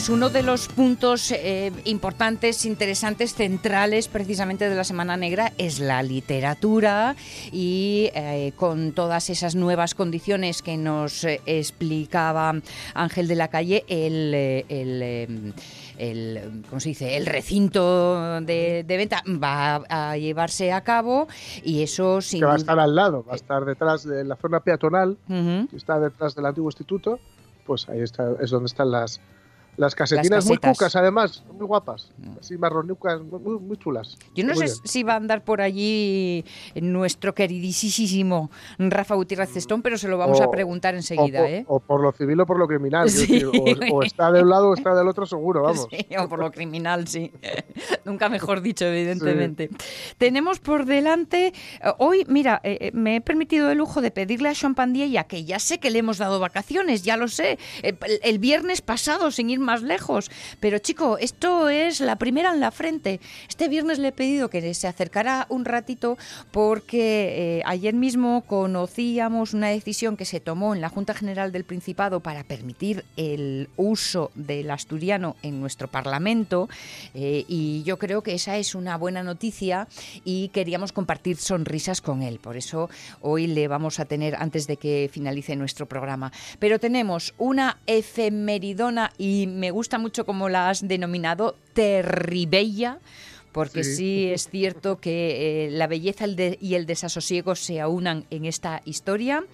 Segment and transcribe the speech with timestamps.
[0.00, 5.78] Pues uno de los puntos eh, importantes, interesantes, centrales precisamente de la Semana Negra es
[5.78, 7.16] la literatura
[7.52, 12.54] y eh, con todas esas nuevas condiciones que nos eh, explicaba
[12.94, 14.32] Ángel de la Calle, el,
[14.70, 15.54] el
[15.98, 17.18] el, ¿cómo se dice?
[17.18, 21.28] el recinto de, venta va a llevarse a cabo
[21.62, 22.40] y eso sin...
[22.40, 25.76] Que va a estar al lado, va a estar detrás de la zona peatonal, que
[25.76, 27.20] está detrás del antiguo instituto,
[27.66, 29.20] pues ahí está, es donde están las,
[29.80, 32.12] las casetinas muy cucas, además, muy guapas.
[32.18, 32.38] Mm.
[32.38, 34.18] Así marronucas, muy, muy chulas.
[34.34, 39.96] Yo no sé si va a andar por allí nuestro queridísimo Rafa Gutiérrez Cestón, pero
[39.96, 41.40] se lo vamos a preguntar enseguida.
[41.40, 41.64] O, ¿eh?
[41.66, 43.08] o, por lo civil o por lo criminal.
[43.90, 45.88] o, está de un lado o está del otro, seguro, vamos.
[46.18, 47.32] o por lo criminal, sí.
[48.04, 49.70] Nunca mejor dicho, evidentemente.
[50.18, 51.54] Tenemos por delante.
[51.82, 55.24] Eh, hoy, mira, eh, eh, me he permitido el lujo de pedirle a Sean Pandiella,
[55.24, 57.58] que ya sé que le hemos dado vacaciones, ya lo sé.
[57.82, 60.30] el viernes pasado, sin ir más lejos.
[60.58, 63.20] Pero chico, esto es la primera en la frente.
[63.48, 66.18] Este viernes le he pedido que se acercara un ratito
[66.50, 71.64] porque eh, ayer mismo conocíamos una decisión que se tomó en la Junta General del
[71.64, 76.68] Principado para permitir el uso del asturiano en nuestro Parlamento
[77.14, 79.88] eh, y yo creo que esa es una buena noticia
[80.24, 82.38] y queríamos compartir sonrisas con él.
[82.38, 86.32] Por eso hoy le vamos a tener antes de que finalice nuestro programa.
[86.58, 92.98] Pero tenemos una efemeridona y me gusta mucho como la has denominado, terribella
[93.52, 96.26] porque sí, es cierto que eh, la belleza
[96.60, 99.44] y el desasosiego se aunan en esta historia.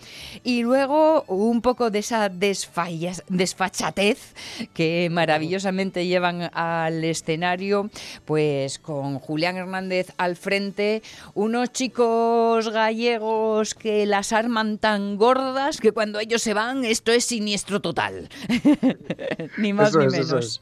[0.43, 4.35] Y luego un poco de esa desfachatez
[4.75, 7.91] que maravillosamente llevan al escenario,
[8.25, 11.03] pues con Julián Hernández al frente,
[11.35, 17.25] unos chicos gallegos que las arman tan gordas que cuando ellos se van esto es
[17.25, 18.29] siniestro total.
[19.59, 20.61] ni más ni menos.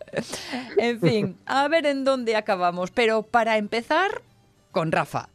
[0.76, 4.22] En fin, a ver en dónde acabamos, pero para empezar
[4.72, 5.28] con Rafa.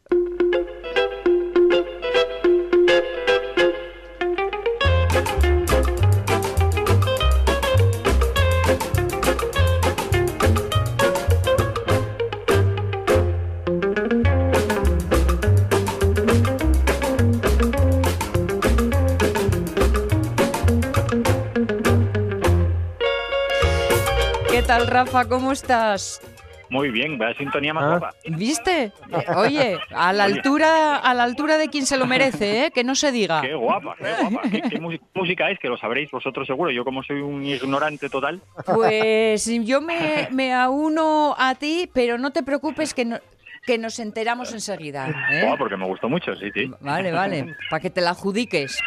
[24.52, 25.26] ¿Qué tal, Rafa?
[25.26, 26.22] ¿Cómo estás?
[26.70, 27.88] Muy bien, vaya sintonía más ah.
[27.98, 28.14] guapa.
[28.28, 28.92] ¿Viste?
[29.36, 32.72] Oye, a la altura, a la altura de quien se lo merece, ¿eh?
[32.72, 33.42] Que no se diga.
[33.42, 34.50] Qué guapa, qué guapa.
[34.50, 34.80] ¿Qué,
[35.14, 35.60] música es?
[35.60, 36.72] Que lo sabréis vosotros seguro.
[36.72, 38.42] Yo como soy un ignorante total.
[38.66, 43.20] Pues yo me, me auno a ti, pero no te preocupes que no,
[43.66, 45.08] que nos enteramos enseguida.
[45.32, 45.54] ¿eh?
[45.58, 46.72] porque me gustó mucho, sí, sí.
[46.80, 48.80] Vale, vale, para que te la adjudiques.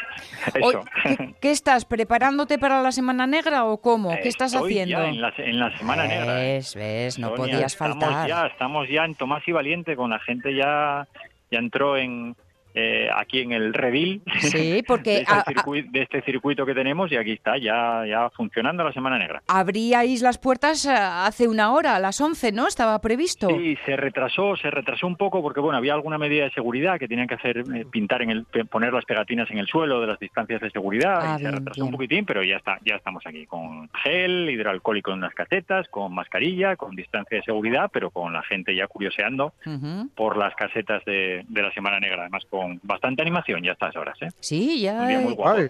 [1.41, 4.11] ¿qué, estás, preparándote para la Semana Negra o cómo?
[4.23, 5.03] ¿Qué estás haciendo?
[5.05, 6.35] en, la, Semana Negra.
[6.35, 8.29] Ves, ves, no podías faltar.
[8.29, 11.07] Ya, estamos ya en Tomás y Valiente, con la gente ya,
[11.51, 12.37] ya entró en,
[12.75, 15.25] eh, aquí en el Redil sí, porque
[15.91, 19.43] de, este circuito que tenemos y aquí está ya, ya funcionando la Semana Negra.
[19.47, 22.67] Abríais las puertas eh, hace una hora, a las 11, ¿no?
[22.67, 23.49] Estaba previsto.
[23.49, 27.09] Sí, se retrasó, se retrasó un poco porque bueno, había alguna medida de seguridad que
[27.09, 30.19] tenían que hacer, eh, pintar en el, poner las pegatinas en el suelo de las
[30.19, 33.47] distancias de seguridad y ah, se retrasó un poquitín, pero ya está, ya estamos aquí
[33.47, 38.43] con gel, hidroalcohólico en unas casetas, con mascarilla, con distancia de seguridad, pero con la
[38.43, 39.53] gente ya curioseando
[40.15, 43.97] por las casetas de, de la Semana Negra, además con bastante animación ya a estas
[43.97, 44.29] horas, ¿eh?
[44.41, 45.09] Sí, ya.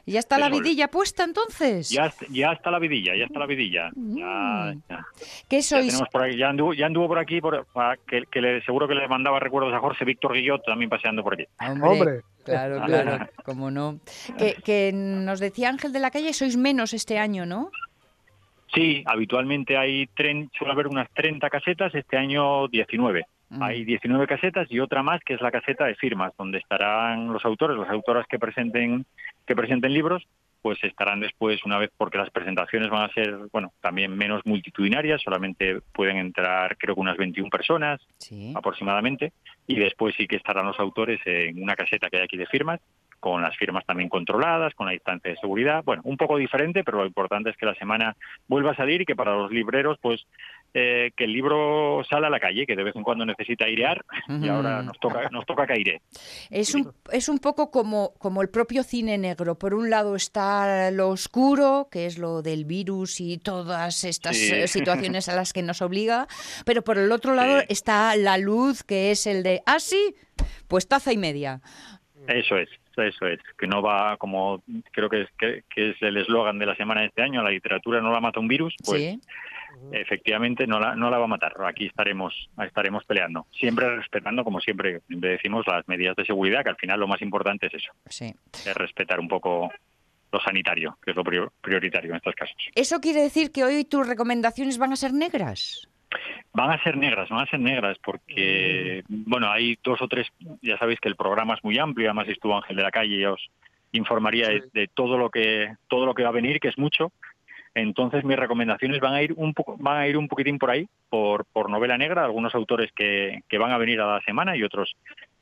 [0.06, 1.90] ¿Ya está la vidilla puesta entonces?
[1.90, 3.90] Ya, ya está la vidilla, ya está la vidilla.
[3.94, 4.82] Ya, mm.
[5.48, 6.02] ¿Qué sois?
[6.36, 7.66] Ya, anduvo, ya anduvo por aquí, por,
[8.06, 11.34] que, que le, seguro que le mandaba recuerdos a Jorge Víctor Guillot también paseando por
[11.34, 11.44] aquí.
[11.60, 12.22] Hombre.
[12.44, 14.00] Claro, claro, como no.
[14.36, 17.70] Que, que nos decía Ángel de la Calle, sois menos este año, ¿no?
[18.74, 23.26] Sí, habitualmente hay suele haber unas 30 casetas, este año 19.
[23.52, 23.62] Mm.
[23.62, 27.44] Hay 19 casetas y otra más que es la caseta de firmas, donde estarán los
[27.44, 29.04] autores, las autoras que presenten
[29.46, 30.26] que presenten libros,
[30.62, 35.20] pues estarán después una vez porque las presentaciones van a ser, bueno, también menos multitudinarias,
[35.20, 38.00] solamente pueden entrar creo que unas 21 personas
[38.54, 39.32] aproximadamente
[39.66, 42.80] y después sí que estarán los autores en una caseta que hay aquí de firmas
[43.22, 45.84] con las firmas también controladas, con la distancia de seguridad.
[45.84, 48.16] Bueno, un poco diferente, pero lo importante es que la semana
[48.48, 50.26] vuelva a salir y que para los libreros, pues,
[50.74, 54.04] eh, que el libro sale a la calle, que de vez en cuando necesita airear
[54.28, 56.02] y ahora nos toca, nos toca que aire.
[56.50, 59.56] Es un, es un poco como, como el propio cine negro.
[59.56, 64.66] Por un lado está lo oscuro, que es lo del virus y todas estas eh,
[64.66, 66.26] situaciones a las que nos obliga,
[66.66, 70.16] pero por el otro lado está la luz, que es el de, ah, sí,
[70.66, 71.60] pues taza y media.
[72.26, 72.68] Eso es.
[72.96, 74.62] Eso es, que no va como
[74.92, 78.00] creo que es, que, es el eslogan de la semana de este año, la literatura
[78.00, 79.18] no la mata un virus, pues
[79.92, 81.54] efectivamente no la, no la va a matar.
[81.64, 82.34] Aquí estaremos,
[82.64, 87.08] estaremos peleando, siempre respetando, como siempre decimos, las medidas de seguridad, que al final lo
[87.08, 89.70] más importante es eso, es respetar un poco
[90.32, 91.24] lo sanitario, que es lo
[91.60, 92.56] prioritario en estos casos.
[92.74, 95.88] ¿Eso quiere decir que hoy tus recomendaciones van a ser negras?
[96.52, 99.24] Van a ser negras, van a ser negras porque, mm.
[99.26, 100.28] bueno, hay dos o tres,
[100.60, 103.24] ya sabéis que el programa es muy amplio, además estuvo Ángel de la Calle y
[103.24, 103.50] os
[103.92, 107.12] informaría de, todo lo que todo lo que va a venir, que es mucho.
[107.74, 110.86] Entonces mis recomendaciones van a ir un poco, van a ir un poquitín por ahí,
[111.08, 114.62] por, por novela negra, algunos autores que, que van a venir a la semana y
[114.62, 114.94] otros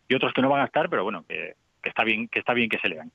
[0.09, 2.55] y otros que no van a estar, pero bueno, que, que está bien que está
[2.55, 3.11] bien que se lean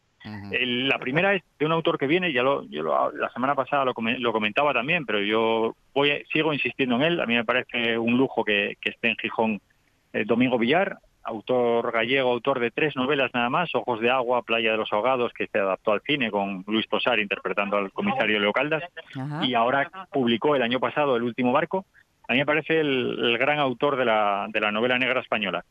[0.51, 2.83] la primera es de un autor que viene, ya lo, yo
[3.13, 7.21] la semana pasada lo, comentaba también, pero yo voy sigo insistiendo en él.
[7.21, 9.61] A mí me parece un lujo que, esté en Gijón
[10.13, 14.71] eh, Domingo Villar, autor gallego, autor de tres novelas nada más, Ojos de Agua, Playa
[14.71, 18.53] de los Ahogados, que se adaptó al cine con Luis Posar interpretando al comisario Leo
[18.53, 18.83] Caldas,
[19.41, 21.85] y ahora publicó el año pasado El último barco.
[22.27, 25.63] A mí me parece el, gran autor de la, de la novela negra española.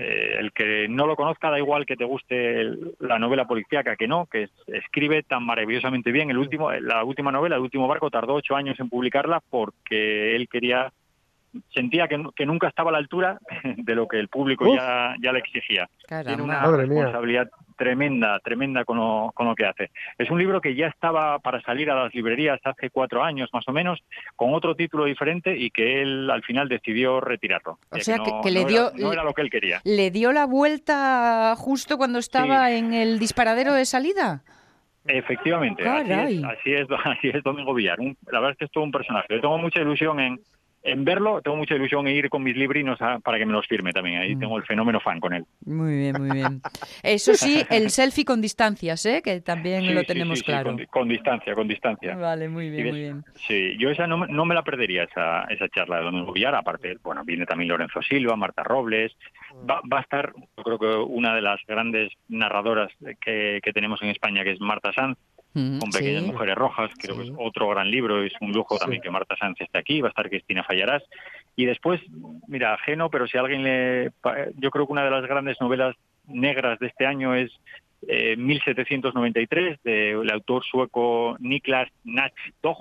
[0.00, 4.06] Eh, el que no lo conozca da igual que te guste la novela policíaca que
[4.06, 6.30] no, que escribe tan maravillosamente bien.
[6.30, 10.48] El último, la última novela, El último barco, tardó ocho años en publicarla porque él
[10.48, 10.92] quería
[11.72, 13.38] sentía que, que, nunca estaba a la altura
[13.76, 15.88] de lo que el público ya, ya le exigía.
[16.08, 19.90] Tiene una responsabilidad tremenda, tremenda con lo, con lo que hace.
[20.18, 23.66] Es un libro que ya estaba para salir a las librerías hace cuatro años más
[23.68, 24.00] o menos,
[24.36, 27.78] con otro título diferente y que él al final decidió retirarlo.
[27.90, 28.90] O sea, que, le dio...
[28.96, 29.80] no era lo que él quería.
[29.84, 34.42] ¿Le dio la vuelta justo cuando estaba en el disparadero de salida?
[35.06, 37.98] Efectivamente, así es, así es, así es Domingo Villar.
[37.98, 39.26] la verdad es que es todo un personaje.
[39.30, 40.38] Yo tengo mucha ilusión en,
[40.92, 43.92] en verlo, tengo mucha ilusión en ir con mis librinos para que me los firme
[43.92, 44.20] también.
[44.20, 44.40] Ahí mm.
[44.40, 45.44] tengo el fenómeno fan con él.
[45.64, 46.60] Muy bien, muy bien.
[47.02, 49.22] Eso sí, el selfie con distancias, ¿eh?
[49.22, 50.76] que también lo tenemos claro.
[50.90, 52.16] con, distancia, con distancia.
[52.16, 53.24] Vale, muy bien, muy bien.
[53.46, 56.54] Sí, yo esa no, me la perdería, esa, esa charla de Domingo Villar.
[56.54, 59.12] Aparte, bueno, viene también Lorenzo Silva, Marta Robles.
[59.68, 64.00] Va, va a estar, yo creo que una de las grandes narradoras que, que tenemos
[64.02, 65.18] en España, que es Marta Sanz
[65.78, 69.10] con Pequeñas Mujeres Rojas, creo que es otro gran libro, es un lujo también que
[69.10, 71.02] Marta Sánchez esté aquí, va a estar Cristina Fallarás.
[71.56, 72.00] Y después,
[72.46, 74.12] mira, ajeno, pero si alguien le...
[74.56, 75.96] Yo creo que una de las grandes novelas
[76.26, 77.50] negras de este año es
[78.06, 81.88] 1793 eh, del autor sueco Niklas
[82.62, 82.78] Dog.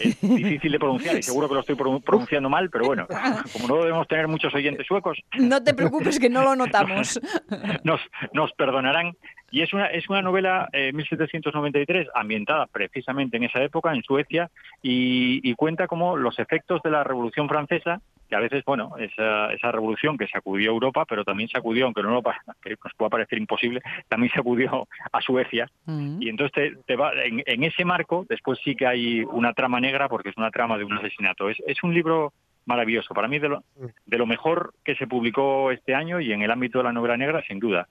[0.00, 3.06] Es difícil de pronunciar y seguro que lo estoy pronunciando mal, pero bueno,
[3.52, 5.18] como no debemos tener muchos oyentes suecos.
[5.38, 7.20] No te preocupes que no lo notamos.
[7.84, 8.00] Nos,
[8.32, 9.16] nos perdonarán.
[9.54, 14.50] Y es una, es una novela, 1793, eh, ambientada precisamente en esa época, en Suecia,
[14.82, 19.52] y, y cuenta como los efectos de la Revolución Francesa que a veces, bueno, esa,
[19.52, 22.20] esa revolución que sacudió a Europa, pero también sacudió, aunque no
[22.62, 25.70] que nos pueda parecer imposible, también sacudió a Suecia.
[25.84, 26.20] Mm.
[26.20, 30.30] Y entonces te, va, en, ese marco, después sí que hay una trama negra, porque
[30.30, 31.48] es una trama de un asesinato.
[31.48, 32.32] Es, es un libro
[32.64, 33.14] maravilloso.
[33.14, 33.62] Para mí, de lo,
[34.06, 37.16] de lo mejor que se publicó este año y en el ámbito de la novela
[37.16, 37.86] negra, sin duda.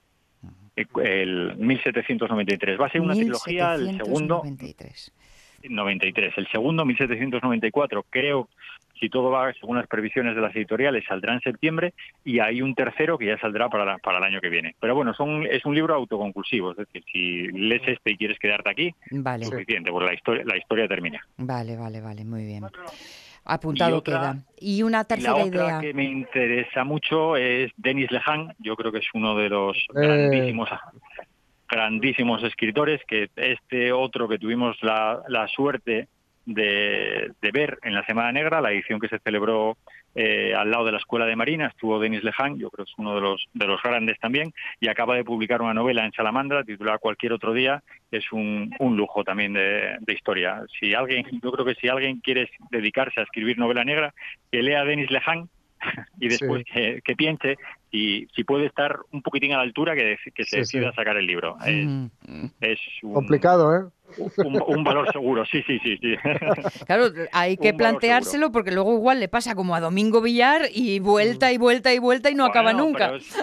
[0.75, 2.79] El 1793.
[2.79, 4.43] Va a ser una trilogía, el segundo.
[5.69, 6.37] 93.
[6.37, 8.49] El segundo, 1794, creo,
[8.99, 12.75] si todo va según las previsiones de las editoriales, saldrá en septiembre y hay un
[12.75, 14.75] tercero que ya saldrá para, para el año que viene.
[14.79, 18.69] Pero bueno, son, es un libro autoconclusivo, es decir, si lees este y quieres quedarte
[18.69, 19.45] aquí, vale.
[19.45, 21.25] suficiente, porque la historia, la historia termina.
[21.37, 22.63] Vale, vale, vale, muy bien.
[23.45, 24.37] Apuntado queda.
[24.59, 28.99] Y una tercera la otra que me interesa mucho es Denis Lehan, yo creo que
[28.99, 29.83] es uno de los eh.
[29.93, 30.69] grandísimos
[31.69, 36.07] grandísimos escritores, que este otro que tuvimos la, la suerte
[36.45, 39.77] de, ver en la Semana Negra, la edición que se celebró
[40.15, 42.97] eh, al lado de la Escuela de Marina, estuvo Denis Leján, yo creo que es
[42.97, 46.63] uno de los, de los grandes también, y acaba de publicar una novela en Salamandra
[46.63, 50.63] titulada Cualquier otro día, es un, un lujo también de, historia.
[50.79, 54.13] Si alguien, yo creo que si alguien quiere dedicarse a escribir novela negra,
[54.51, 55.49] que lea a Denis Leján,
[56.19, 57.57] y después que, piense
[57.91, 61.17] y si puede estar un poquitín a la altura que, que se decida a sacar
[61.17, 61.55] el libro.
[62.59, 63.83] Es, complicado, ¿eh?
[64.67, 65.97] Un, valor seguro, sí, sí, sí.
[65.97, 66.15] sí.
[66.85, 71.51] Claro, hay que planteárselo porque luego igual le pasa como a Domingo Villar y vuelta
[71.51, 73.15] y vuelta y vuelta y no acaba nunca.
[73.15, 73.35] Es,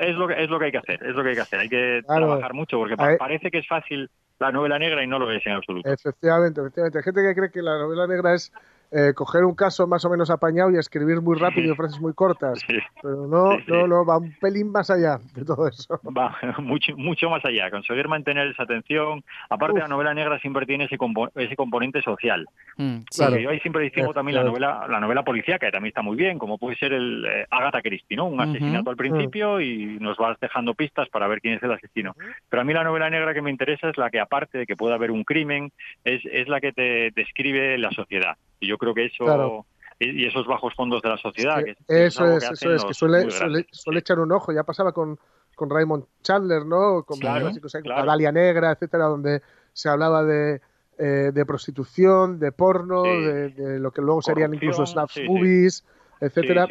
[0.00, 1.60] es, lo que, es lo que hay que hacer, es lo que hay que hacer.
[1.60, 5.30] Hay que trabajar mucho porque parece que es fácil la novela negra y no lo
[5.30, 5.88] es en absoluto.
[5.90, 6.98] Efectivamente, efectivamente.
[6.98, 8.52] Hay gente que cree que la novela negra es
[8.90, 12.14] eh, coger un caso más o menos apañado y escribir muy rápido y frases muy
[12.14, 12.60] cortas.
[13.02, 16.00] Pero no, no, no, va un pelín más allá de todo eso.
[16.04, 19.22] Va mucho, mucho más allá, conseguir mantener esa atención.
[19.50, 20.96] Aparte, la novela negra siempre tiene ese,
[21.36, 22.46] ese componente social.
[22.76, 22.98] Mm,
[23.40, 26.38] yo ahí siempre distingo también la novela la novela policíaca, que también está muy bien,
[26.38, 28.26] como puede ser el eh, Agatha Christie, ¿no?
[28.26, 32.14] Un asesinato al principio y nos vas dejando pistas para ver quién es el asesino.
[32.48, 34.76] Pero a mí la novela negra que me interesa es la que, aparte de que
[34.76, 35.70] pueda haber un crimen,
[36.04, 38.36] es, es la que te describe la sociedad.
[38.60, 39.66] Y yo creo que eso...
[40.00, 41.60] Y esos bajos fondos de la sociedad.
[41.88, 43.28] eso es, eso es, que suele,
[43.72, 44.52] suele, echar un ojo.
[44.52, 45.18] Ya pasaba con,
[45.56, 47.02] con Raymond Chandler, ¿no?
[47.02, 47.50] Con, claro,
[47.82, 50.60] la Dalia Negra, etcétera, donde se hablaba de,
[50.98, 55.84] eh, de prostitución, de porno, de, lo que luego serían incluso snap movies,
[56.20, 56.66] etcétera.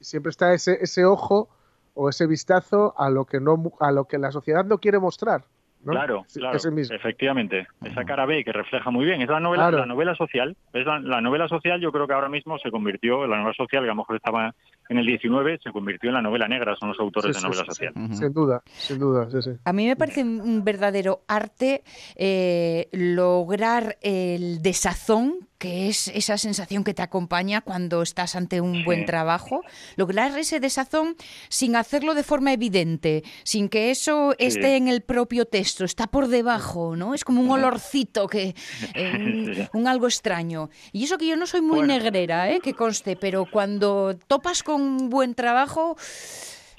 [0.00, 1.48] siempre está ese, ese ojo
[1.94, 5.44] o ese vistazo a lo que no a lo que la sociedad no quiere mostrar.
[5.84, 6.58] Claro, claro,
[6.90, 7.66] efectivamente.
[7.84, 9.20] Esa cara B que refleja muy bien.
[9.20, 10.56] Es la novela, la novela social.
[10.72, 13.88] Es la, novela social yo creo que ahora mismo se convirtió, la novela social que
[13.88, 14.54] a lo mejor estaba
[14.88, 17.92] en el 19, se convirtió en la novela negra, son los autores de novela social.
[18.12, 19.28] Sin duda, sin duda,
[19.64, 21.82] A mí me parece un verdadero arte
[22.16, 28.84] eh, lograr el desazón que es esa sensación que te acompaña cuando estás ante un
[28.84, 29.62] buen trabajo,
[29.94, 31.14] lograr ese desazón
[31.48, 36.26] sin hacerlo de forma evidente, sin que eso esté en el propio texto, está por
[36.26, 37.14] debajo, ¿no?
[37.14, 38.56] Es como un olorcito, que
[39.72, 40.68] un, algo extraño.
[40.90, 42.58] Y eso que yo no soy muy negrera, ¿eh?
[42.60, 45.96] que conste, pero cuando topas con un buen trabajo...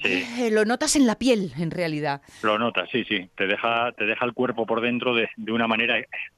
[0.00, 2.20] Eh, lo notas en la piel, en realidad.
[2.42, 3.30] Lo notas, sí, sí.
[3.36, 5.94] Te deja, te deja el cuerpo por dentro de, de una manera,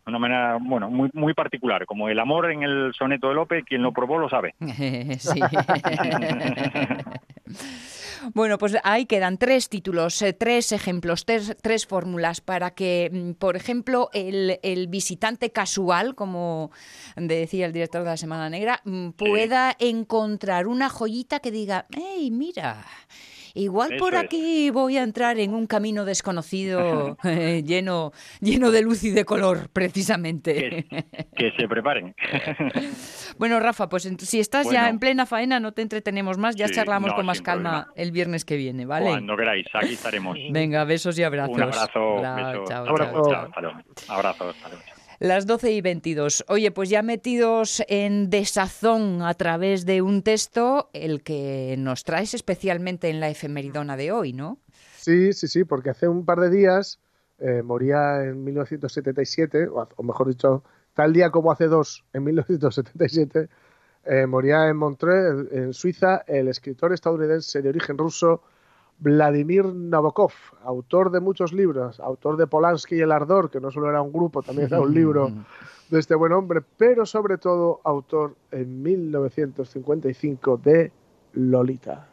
[0.06, 1.84] una manera, bueno, muy, muy particular.
[1.84, 4.54] Como el amor en el soneto de Lope, quien lo probó lo sabe.
[5.18, 5.40] sí.
[8.34, 13.56] Bueno, pues ahí quedan tres títulos, eh, tres ejemplos, tres, fórmulas para que, mm, por
[13.56, 16.70] ejemplo, el, el, visitante casual, como
[17.16, 22.30] decía el director de la Semana Negra, mm, pueda encontrar una joyita que diga, hey,
[22.30, 22.84] mira,
[23.56, 29.02] Igual por aquí voy a entrar en un camino desconocido eh, lleno, lleno de luz
[29.02, 30.86] y de color, precisamente.
[31.34, 32.14] Que, se preparen.
[33.38, 37.14] bueno, Rafa, pues si estás ya en plena faena, no te entretenemos más, ya charlamos
[37.14, 39.06] con más calma el viernes que viene, ¿vale?
[39.06, 40.36] Cuando queráis, aquí estaremos.
[40.50, 41.56] Venga, besos y abrazos.
[41.56, 43.32] Un abrazo, Chao, abrazo.
[44.08, 44.54] Abrazo,
[45.18, 46.44] las 12 y 22.
[46.48, 52.34] Oye, pues ya metidos en desazón a través de un texto, el que nos traes
[52.34, 54.58] especialmente en la efemeridona de hoy, ¿no?
[54.96, 56.98] Sí, sí, sí, porque hace un par de días
[57.38, 63.48] eh, moría en 1977, o, mejor dicho, tal día como hace dos, en 1977,
[64.04, 68.42] eh, moría en Montreux, en Suiza, el escritor estadounidense de origen ruso
[68.98, 73.90] Vladimir Nabokov, autor de muchos libros, autor de Polanski y El Ardor, que no solo
[73.90, 75.30] era un grupo, también era un libro
[75.90, 80.92] de este buen hombre, pero sobre todo autor en 1955 de
[81.34, 82.08] Lolita.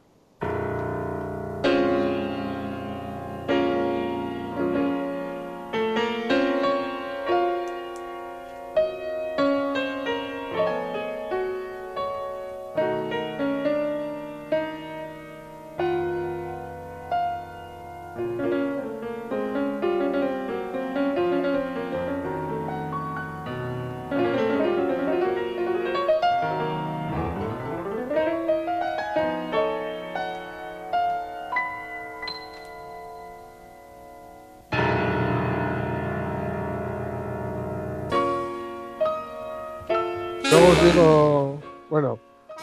[41.89, 42.19] Bueno,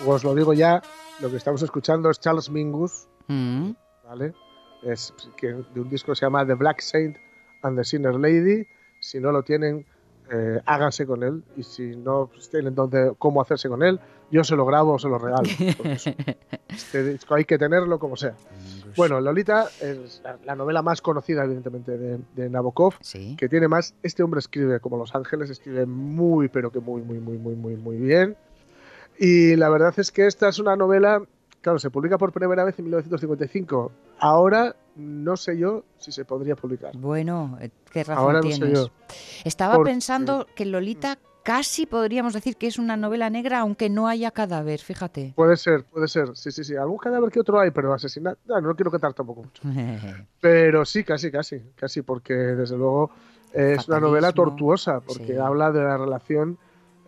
[0.07, 0.83] os lo digo ya,
[1.21, 3.71] lo que estamos escuchando es Charles Mingus, mm.
[4.05, 4.35] ¿vale?
[4.83, 7.17] Es que, de un disco que se llama The Black Saint
[7.63, 8.67] and the Sinner Lady.
[9.01, 9.87] Si no lo tienen,
[10.31, 11.43] eh, háganse con él.
[11.57, 15.09] Y si no tienen dónde, cómo hacerse con él, yo se lo grabo o se
[15.09, 15.43] lo regalo.
[16.69, 18.35] este disco hay que tenerlo como sea.
[18.97, 22.95] Bueno, Lolita es la, novela más conocida, evidentemente, de, Nabokov,
[23.37, 23.95] que tiene más.
[24.03, 27.77] Este hombre escribe como Los Ángeles, escribe muy, pero que muy, muy, muy, muy, muy,
[27.77, 28.37] muy bien.
[29.19, 31.23] Y la verdad es que esta es una novela,
[31.61, 33.93] claro, se publica por primera vez en 1955.
[34.19, 36.97] Ahora no sé yo si se podría publicar.
[36.97, 38.91] Bueno, eh, qué razón Ahora no Sé yo.
[39.45, 41.19] Estaba pensando que Lolita
[41.51, 45.33] casi podríamos decir que es una novela negra, aunque no haya cadáver, fíjate.
[45.35, 46.77] Puede ser, puede ser, sí, sí, sí.
[46.77, 49.61] Algún cadáver que otro hay, pero asesinar, no, no quiero contar tampoco mucho.
[50.41, 53.11] pero sí, casi, casi, casi, porque desde luego
[53.53, 56.57] es una novela tortuosa, porque habla de la relación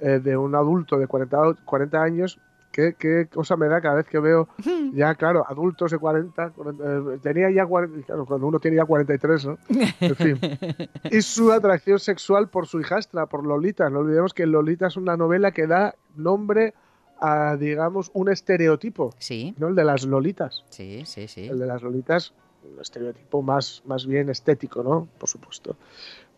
[0.00, 2.40] eh, de un adulto de 40, 40 años
[2.72, 4.48] ¿Qué, cosa me da cada vez que veo
[4.94, 9.46] ya, claro, adultos de 40, eh, tenía ya 40, claro, cuando uno tiene ya 43,
[9.46, 9.58] ¿no?
[10.00, 10.40] En fin.
[11.10, 13.90] y su atracción sexual por su hijastra, por Lolita.
[13.90, 16.74] No olvidemos que Lolita es una novela que da nombre
[17.20, 19.14] a, digamos, un estereotipo.
[19.18, 19.54] Sí.
[19.58, 19.68] ¿no?
[19.68, 20.64] El de las Lolitas.
[20.70, 21.46] Sí, sí, sí.
[21.46, 25.08] El de las Lolitas, un estereotipo más, más bien estético, ¿no?
[25.18, 25.76] Por supuesto.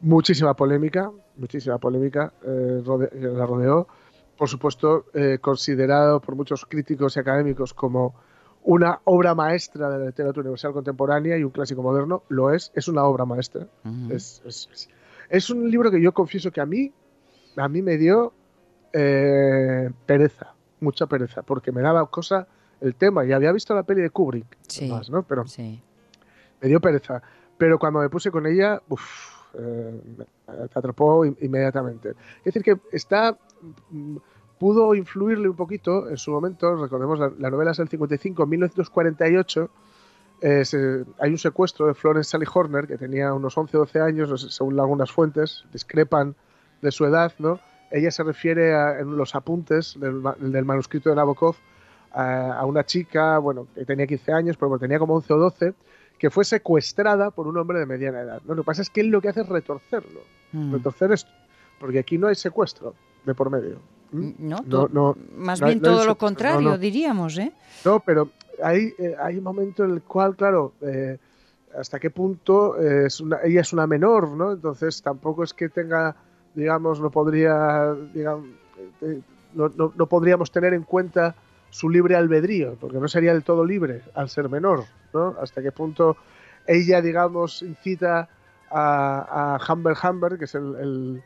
[0.01, 3.87] Muchísima polémica, muchísima polémica eh, la rodeó
[4.37, 8.15] por supuesto, eh, considerado por muchos críticos y académicos como
[8.65, 12.89] una obra maestra de la literatura universal contemporánea y un clásico moderno, lo es, es
[12.89, 13.67] una obra maestra.
[15.29, 16.91] es, un libro que yo confieso que a mí,
[17.57, 18.33] a mí me dio
[18.93, 22.49] eh, pereza, mucha pereza, porque me daba cosa
[22.81, 23.25] el tema.
[23.27, 24.47] Y había visto la peli de Kubrick,
[25.11, 25.23] ¿no?
[25.23, 25.45] Pero
[26.61, 27.23] me dio pereza.
[27.59, 28.81] Pero cuando me puse con ella,
[29.59, 30.25] eh, me
[30.75, 32.11] atrapó inmediatamente.
[32.39, 33.37] Es decir, que está
[33.91, 34.17] mm,
[34.59, 39.71] pudo influirle un poquito en su momento, recordemos, la, novela es del 55, en 1948,
[41.21, 44.79] hay un secuestro de Florence Sally Horner, que tenía unos 11 o 12 años, según
[44.79, 46.35] algunas fuentes, discrepan
[46.83, 47.61] de su edad, ¿no?
[47.91, 51.57] Ella se refiere en los apuntes del, manuscrito de Nabokov
[52.13, 55.75] a, una chica, bueno, que tenía 15 años, pero tenía como 11 o 12,
[56.25, 58.41] que fue secuestrada por un hombre de mediana edad.
[58.47, 60.21] Lo que pasa es que él lo que hace es retorcerlo.
[60.53, 60.73] Mm.
[60.73, 61.31] Retorcer esto.
[61.79, 62.95] Porque aquí no hay secuestro
[63.27, 63.77] de por medio.
[64.11, 67.53] No, no, más bien todo lo contrario, diríamos, ¿eh?
[67.85, 68.31] No, pero
[68.63, 71.19] hay, eh, hay un momento en el cual, claro, eh,
[71.79, 74.53] hasta qué punto es una, ella es una menor, ¿no?
[74.53, 76.17] Entonces tampoco es que tenga,
[76.55, 78.47] digamos, no podría, digamos,
[79.03, 79.21] eh,
[79.53, 81.35] no, no, podríamos tener en cuenta
[81.75, 85.35] su libre albedrío, porque no sería del todo libre al ser menor, ¿no?
[85.41, 86.17] Hasta qué punto
[86.67, 88.29] ella, digamos, incita
[88.71, 91.23] a, a Humber Humber, que es el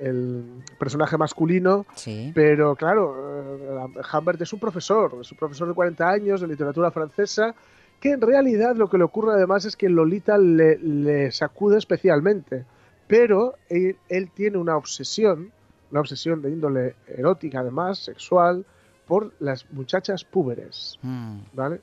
[0.00, 1.86] el personaje masculino,
[2.34, 6.90] pero claro, eh, Humbert es un profesor, es un profesor de 40 años de literatura
[6.90, 7.54] francesa,
[8.00, 12.64] que en realidad lo que le ocurre además es que Lolita le, sacude especialmente,
[13.06, 15.52] pero él, tiene una obsesión,
[15.90, 18.64] una obsesión de índole erótica además, sexual,
[19.10, 21.38] por las muchachas púberes, mm.
[21.52, 21.80] ¿vale?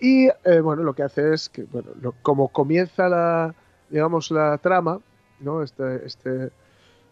[0.00, 1.90] Y eh, bueno, lo que hace es que, bueno,
[2.22, 3.54] como comienza la,
[3.90, 4.98] digamos, la trama,
[5.40, 5.62] ¿no?
[5.62, 6.50] Este, este,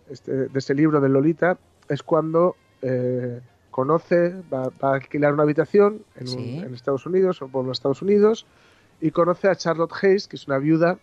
[0.08, 6.02] este, de este libro de Lolita es cuando eh, conoce, va, a alquilar una habitación
[6.14, 8.46] en, Estados Unidos o por los Estados Unidos
[9.02, 10.98] y conoce a Charlotte Hayes, que es una viuda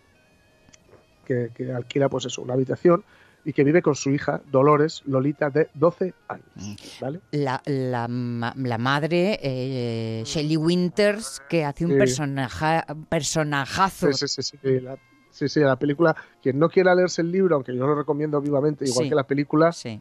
[1.24, 3.04] que, alquila pues eso, una habitación
[3.44, 6.46] y que vive con su hija Dolores Lolita de 12 años.
[6.54, 6.74] Mm.
[7.00, 7.20] ¿vale?
[7.32, 14.12] La, la, la madre, eh, Shelley Winters, que hace un personaje, personajazo.
[14.12, 14.98] Sí, sí, sí, la,
[15.34, 18.84] Sí, sí, la película, quien no quiera leerse el libro, aunque yo lo recomiendo vivamente,
[18.84, 20.00] igual que la película, sí.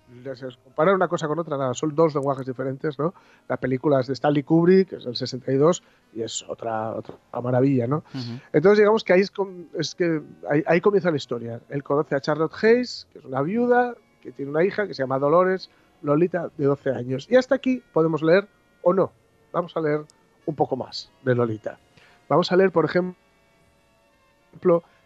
[0.63, 3.15] comparar una cosa con otra, nada, son dos lenguajes diferentes, ¿no?
[3.47, 5.81] La película es de Stanley Kubrick, que es del 62,
[6.13, 8.03] y es otra, otra maravilla, ¿no?
[8.53, 10.21] Entonces, digamos que ahí, es, que
[10.67, 11.59] ahí, comienza la historia.
[11.69, 15.01] Él conoce a Charlotte Hayes, que es una viuda, que tiene una hija que se
[15.01, 15.71] llama Dolores
[16.03, 17.27] Lolita, de 12 años.
[17.27, 18.47] Y hasta aquí podemos leer
[18.83, 19.11] o no.
[19.51, 20.05] Vamos a leer
[20.45, 21.79] un poco más de Lolita.
[22.29, 23.15] Vamos a leer, por ejemplo,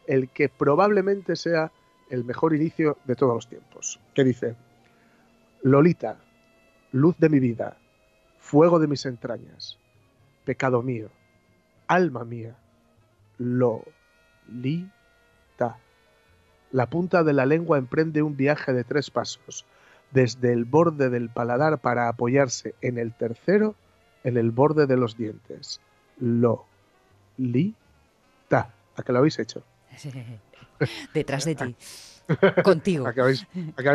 [0.08, 1.72] el que probablemente sea
[2.10, 4.56] el mejor inicio de todos los tiempos, que dice,
[5.62, 6.18] Lolita,
[6.92, 7.78] luz de mi vida,
[8.40, 9.78] fuego de mis entrañas,
[10.46, 11.10] pecado mío,
[11.88, 12.56] alma mía,
[13.38, 13.84] Lolita.
[16.72, 19.66] La punta de la lengua emprende un viaje de tres pasos,
[20.12, 23.76] desde el borde del paladar para apoyarse en el tercero,
[24.24, 25.82] en el borde de los dientes.
[26.20, 26.64] Lolita.
[28.96, 29.64] ¿A qué lo habéis hecho?
[31.14, 31.76] Detrás de ti.
[32.64, 33.08] Contigo.
[33.08, 33.46] Acabáis,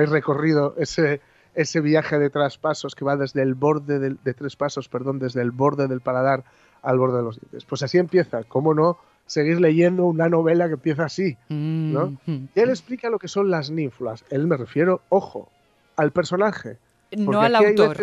[0.09, 1.21] recorrido ese,
[1.55, 5.51] ese viaje de traspasos que va desde el borde de tres pasos, perdón, desde el
[5.51, 6.45] borde del paladar
[6.83, 7.65] al borde de los dientes.
[7.65, 8.99] Pues así empieza, ¿cómo no?
[9.27, 12.19] Seguir leyendo una novela que empieza así, ¿no?
[12.27, 12.45] Mm.
[12.55, 14.25] Y él explica lo que son las ninflas.
[14.31, 15.49] Él me refiero, ojo,
[15.97, 16.79] al personaje.
[17.17, 17.97] No al autor.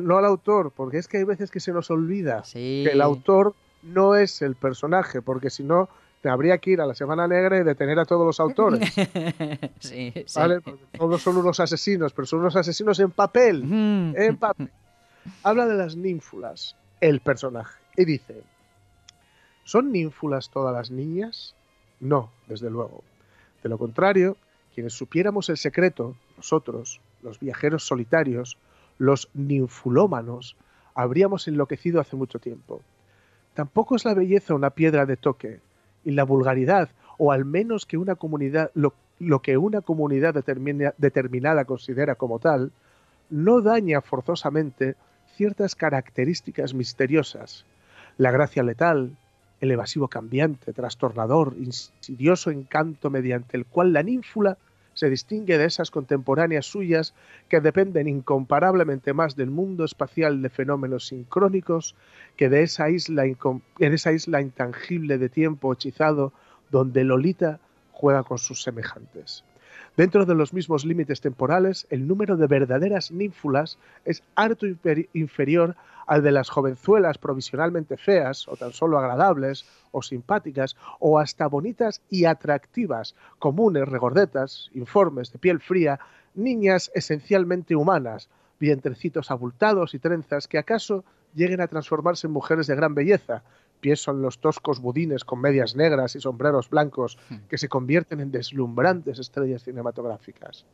[0.00, 3.54] no al autor, porque es que hay veces que se nos olvida que el autor
[3.82, 5.88] no es el personaje, porque si no
[6.24, 8.92] habría que ir a la Semana Negra y detener a todos los autores.
[9.78, 10.60] sí, ¿Vale?
[10.96, 13.62] todos son unos asesinos, pero son unos asesinos en papel.
[14.16, 14.70] En papel.
[15.42, 18.42] habla de las ninfulas, el personaje, y dice,
[19.64, 21.54] ¿son ninfulas todas las niñas?
[22.00, 23.02] No, desde luego.
[23.62, 24.36] De lo contrario,
[24.74, 28.58] quienes supiéramos el secreto, nosotros, los viajeros solitarios,
[28.98, 30.56] los ninfulómanos,
[30.94, 32.82] habríamos enloquecido hace mucho tiempo.
[33.54, 35.60] Tampoco es la belleza una piedra de toque,
[36.06, 36.88] y la vulgaridad,
[37.18, 38.94] o al menos que una comunidad, lo,
[39.42, 42.70] que una comunidad determinada considera como tal,
[43.28, 44.94] no daña forzosamente
[45.34, 47.66] ciertas características misteriosas.
[48.18, 49.16] La gracia letal,
[49.60, 54.58] el evasivo cambiante, trastornador, insidioso encanto mediante el cual la ninfula
[54.96, 57.14] se distingue de esas contemporáneas suyas
[57.48, 61.94] que dependen incomparablemente más del mundo espacial de fenómenos sincrónicos
[62.36, 66.32] que de esa isla, en esa isla intangible de tiempo hechizado
[66.70, 67.60] donde Lolita
[67.92, 69.44] juega con sus semejantes.
[69.96, 74.66] Dentro de los mismos límites temporales, el número de verdaderas ninfulas es harto
[75.14, 75.74] inferior
[76.06, 82.02] al de las jovenzuelas provisionalmente feas, o tan solo agradables, o simpáticas, o hasta bonitas
[82.10, 85.98] y atractivas, comunes, regordetas, informes, de piel fría,
[86.34, 88.28] niñas esencialmente humanas,
[88.60, 91.04] vientrecitos abultados y trenzas que acaso
[91.34, 93.42] lleguen a transformarse en mujeres de gran belleza,
[93.76, 97.34] pies son los toscos budines con medias negras y sombreros blancos hmm.
[97.48, 100.66] que se convierten en deslumbrantes estrellas cinematográficas.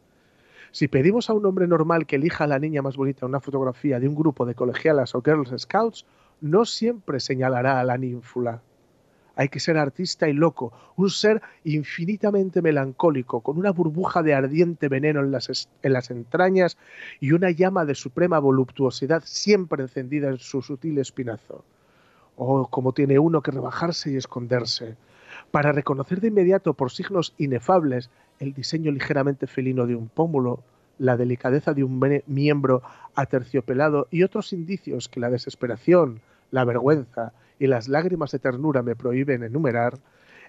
[0.72, 4.00] Si pedimos a un hombre normal que elija a la niña más bonita una fotografía
[4.00, 6.06] de un grupo de colegialas o Girls Scouts,
[6.40, 8.62] no siempre señalará a la ninfula.
[9.36, 14.88] Hay que ser artista y loco, un ser infinitamente melancólico, con una burbuja de ardiente
[14.88, 16.76] veneno en las, en las entrañas
[17.20, 21.64] y una llama de suprema voluptuosidad siempre encendida en su sutil espinazo.
[22.37, 24.97] Oh, cómo tiene uno que rebajarse y esconderse,
[25.51, 30.62] para reconocer de inmediato por signos inefables el diseño ligeramente felino de un pómulo,
[30.99, 32.83] la delicadeza de un miembro
[33.14, 38.97] aterciopelado y otros indicios que la desesperación, la vergüenza y las lágrimas de ternura me
[38.97, 39.99] prohíben enumerar,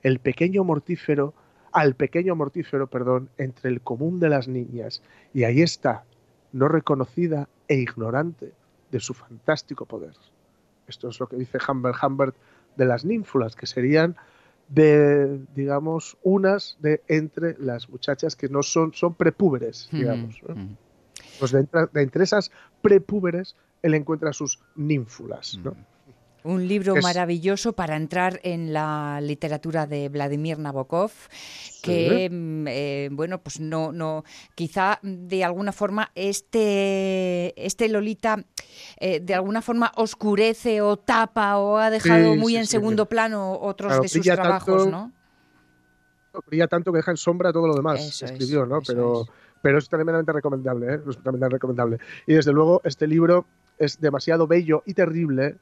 [0.04, 1.34] el pequeño mortífero,
[1.72, 5.02] al pequeño mortífero, perdón, entre el común de las niñas,
[5.34, 6.04] y ahí está,
[6.52, 8.52] no reconocida e ignorante
[8.92, 10.14] de su fantástico poder.
[10.88, 12.36] Esto es lo que dice Humbert Humbert
[12.76, 14.16] de las ninfulas, que serían
[14.68, 20.42] de, digamos, unas de entre las muchachas que no son, son prepúberes, digamos.
[21.40, 25.76] Pues de entre, esas prepúberes él encuentra sus ninfulas, ¿no?
[26.44, 31.12] Un libro maravilloso para entrar en la literatura de Vladimir Nabokov,
[31.82, 34.24] que mm, eh, bueno, pues no, no,
[34.56, 38.44] quizá de alguna forma este, este Lolita
[38.98, 44.02] eh, de alguna forma oscurece o tapa o ha dejado muy en segundo plano otros
[44.02, 45.12] de sus trabajos, ¿no?
[46.48, 48.82] Brilla tanto que deja en sombra todo lo demás, escribió, ¿no?
[48.86, 49.28] Pero, es.
[49.62, 51.00] pero es tremendamente recomendable, ¿eh?
[51.08, 52.00] Es tremendamente recomendable.
[52.26, 53.46] Y desde luego este libro
[53.78, 55.58] es demasiado bello y terrible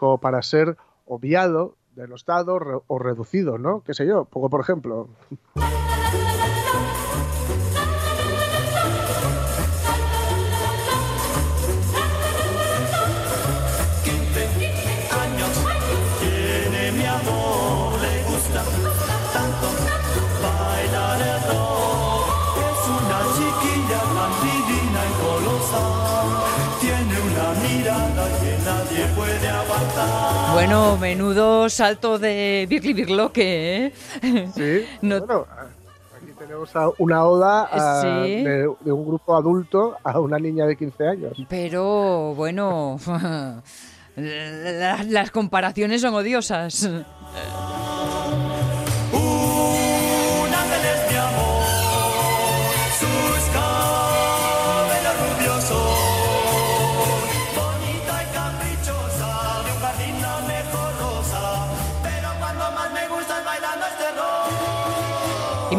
[0.00, 3.82] como para ser obviado, denostado o reducido, ¿no?
[3.84, 4.24] ¿Qué sé yo?
[4.24, 5.10] Pongo por ejemplo.
[30.60, 33.92] Bueno, menudo salto de Birli Birloque, ¿eh?
[34.54, 35.46] Sí, bueno,
[36.14, 41.32] aquí tenemos una oda de, un grupo adulto a una niña de 15 años.
[41.48, 43.00] Pero, bueno,
[44.16, 46.90] las comparaciones son odiosas.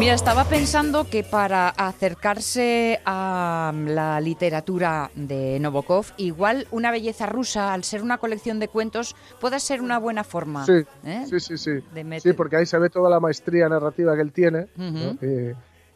[0.01, 7.71] mira, estaba pensando que para acercarse a la literatura de Novokov, igual una belleza rusa,
[7.71, 10.65] al ser una colección de cuentos, puede ser una buena forma.
[10.65, 11.25] Sí, ¿eh?
[11.29, 11.55] sí, sí.
[11.55, 11.81] Sí.
[12.19, 14.69] sí, porque ahí se ve toda la maestría narrativa que él tiene.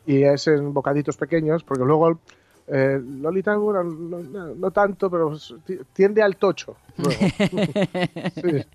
[0.06, 2.20] y, es en bocaditos pequeños, porque luego
[2.68, 5.38] eh, Lolita no, tanto, pero
[5.94, 6.76] tiende al tocho.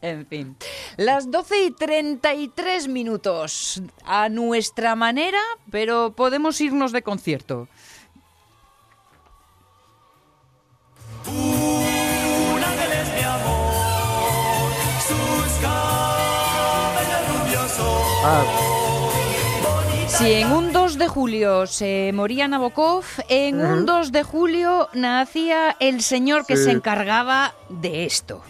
[0.00, 0.56] En fin.
[0.96, 3.82] Las 12 y 33 minutos.
[4.04, 5.40] A nuestra manera,
[5.70, 7.68] pero podemos irnos de concierto.
[20.20, 25.74] Si en un 2 de julio se moría Nabokov, en un 2 de julio nacía
[25.80, 28.42] el señor que se encargaba de esto.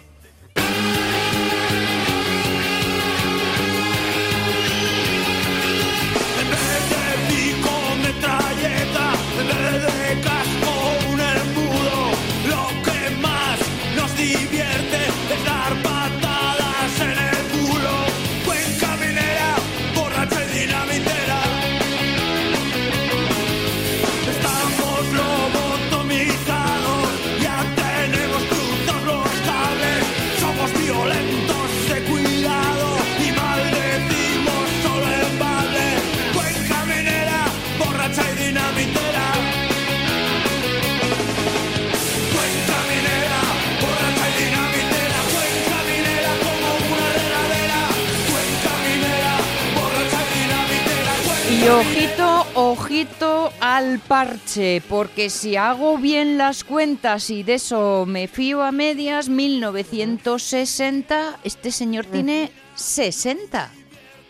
[54.11, 61.39] Parche, porque si hago bien las cuentas y de eso me fío a medias, 1960,
[61.45, 62.11] este señor mm.
[62.11, 63.71] tiene 60.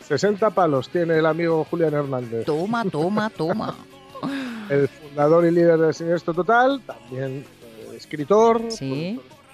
[0.06, 2.44] 60 palos tiene el amigo Julián Hernández.
[2.44, 3.74] Toma, toma, toma.
[4.68, 8.60] el fundador y líder de Siniestro Total, también eh, escritor,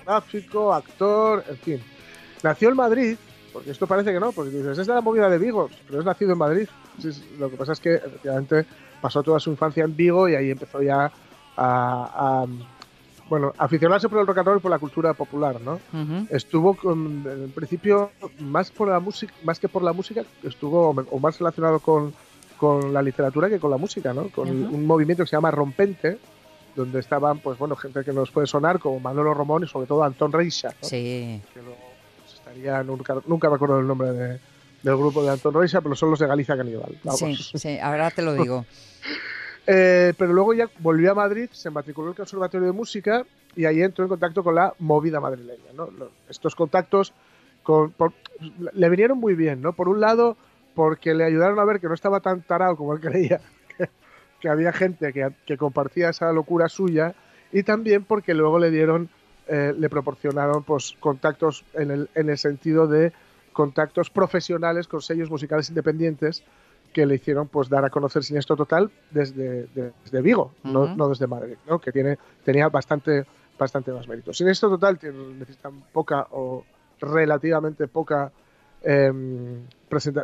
[0.04, 1.80] gráfico, actor, en fin.
[2.42, 3.16] Nació en Madrid,
[3.52, 6.04] porque esto parece que no, porque dices, es de la movida de Vigo, pero es
[6.04, 6.68] nacido en Madrid
[7.38, 8.66] lo que pasa es que efectivamente
[9.06, 11.12] pasó toda su infancia en Vigo y ahí empezó ya
[11.56, 12.44] a,
[13.28, 15.78] bueno, aficionarse por el rock and roll y por la cultura popular, ¿no?
[16.28, 21.18] Estuvo con, en principio más por la música, más que por la música, estuvo o
[21.20, 22.12] más relacionado con,
[22.56, 24.28] con la literatura que con la música, ¿no?
[24.28, 26.18] Con un movimiento que se llama Rompente,
[26.74, 30.02] donde estaban, pues bueno, gente que nos puede sonar como Manolo Romón y sobre todo
[30.02, 31.40] Antón Reixa, Sí.
[31.54, 34.40] Que pues, estaría, nunca, nunca recuerdo el nombre de,
[34.86, 36.96] del grupo de Anton Roisa, pero son los de Galicia Caníbal.
[37.16, 38.64] Sí, sí, ahora te lo digo.
[39.66, 43.64] Eh, pero luego ya volvió a Madrid, se matriculó en el Conservatorio de Música y
[43.64, 45.72] ahí entró en contacto con la movida madrileña.
[45.74, 45.88] ¿no?
[46.28, 47.12] Estos contactos
[47.64, 47.92] con,
[48.74, 49.72] le vinieron muy bien, ¿no?
[49.72, 50.36] Por un lado,
[50.76, 53.40] porque le ayudaron a ver que no estaba tan tarado como él creía,
[54.40, 57.16] que, había gente que, compartía esa locura suya,
[57.50, 59.08] y también porque luego le dieron,
[59.48, 63.12] eh, le proporcionaron pues, contactos en el, en el sentido de
[63.56, 66.44] contactos profesionales con sellos musicales independientes
[66.92, 71.26] que le hicieron pues dar a conocer Siniestro Total desde, desde Vigo, no, no, desde
[71.26, 71.78] Madrid, ¿no?
[71.78, 73.24] que tiene, tenía bastante,
[73.58, 74.34] bastante más mérito.
[74.34, 76.64] Siniestro Total tiene, necesitan poca o
[77.00, 78.30] relativamente poca
[78.82, 79.62] em,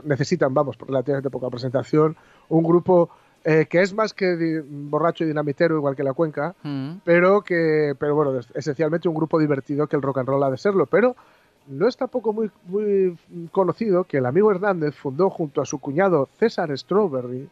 [0.04, 2.14] necesitan, vamos, relativamente poca presentación.
[2.50, 3.08] Un grupo
[3.44, 6.54] eh, que es más que borracho y dinamitero, igual que la cuenca,
[7.02, 10.58] pero que, pero bueno, esencialmente un grupo divertido que el rock and roll ha de
[10.58, 11.16] serlo, pero
[11.66, 13.16] no es tampoco muy, muy
[13.50, 17.48] conocido que el amigo Hernández fundó junto a su cuñado César Strawberry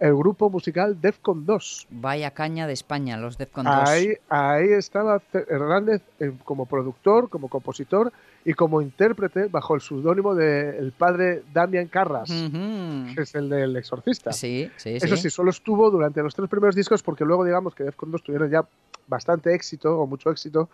[0.00, 1.88] el grupo musical Defcon 2.
[1.90, 3.74] Vaya caña de España, los Defcon 2.
[3.88, 8.12] Ahí, ahí estaba Hernández eh, como productor, como compositor
[8.44, 14.32] y como intérprete bajo el seudónimo del padre Damian Carras, que es el del exorcista.
[14.32, 15.30] Sí, sí, Eso sí.
[15.30, 18.64] solo estuvo durante los tres primeros discos porque luego digamos que Defcon 2 tuvieron ya
[19.06, 20.68] bastante éxito o mucho éxito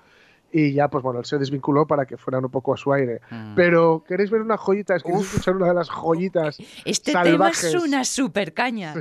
[0.56, 3.20] y ya, pues bueno, él se desvinculó para que fueran un poco a su aire.
[3.28, 3.56] Mm.
[3.56, 4.94] Pero, ¿queréis ver una joyita?
[4.94, 7.60] Es que escuchar una de las joyitas este salvajes.
[7.72, 8.94] tema es una super caña.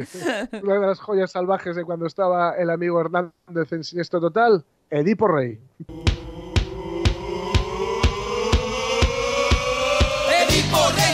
[0.64, 5.28] una de las joyas salvajes de cuando estaba el amigo Hernández en Siniestro Total, Edipo
[5.28, 5.60] Rey.
[10.48, 11.13] Edipo Rey,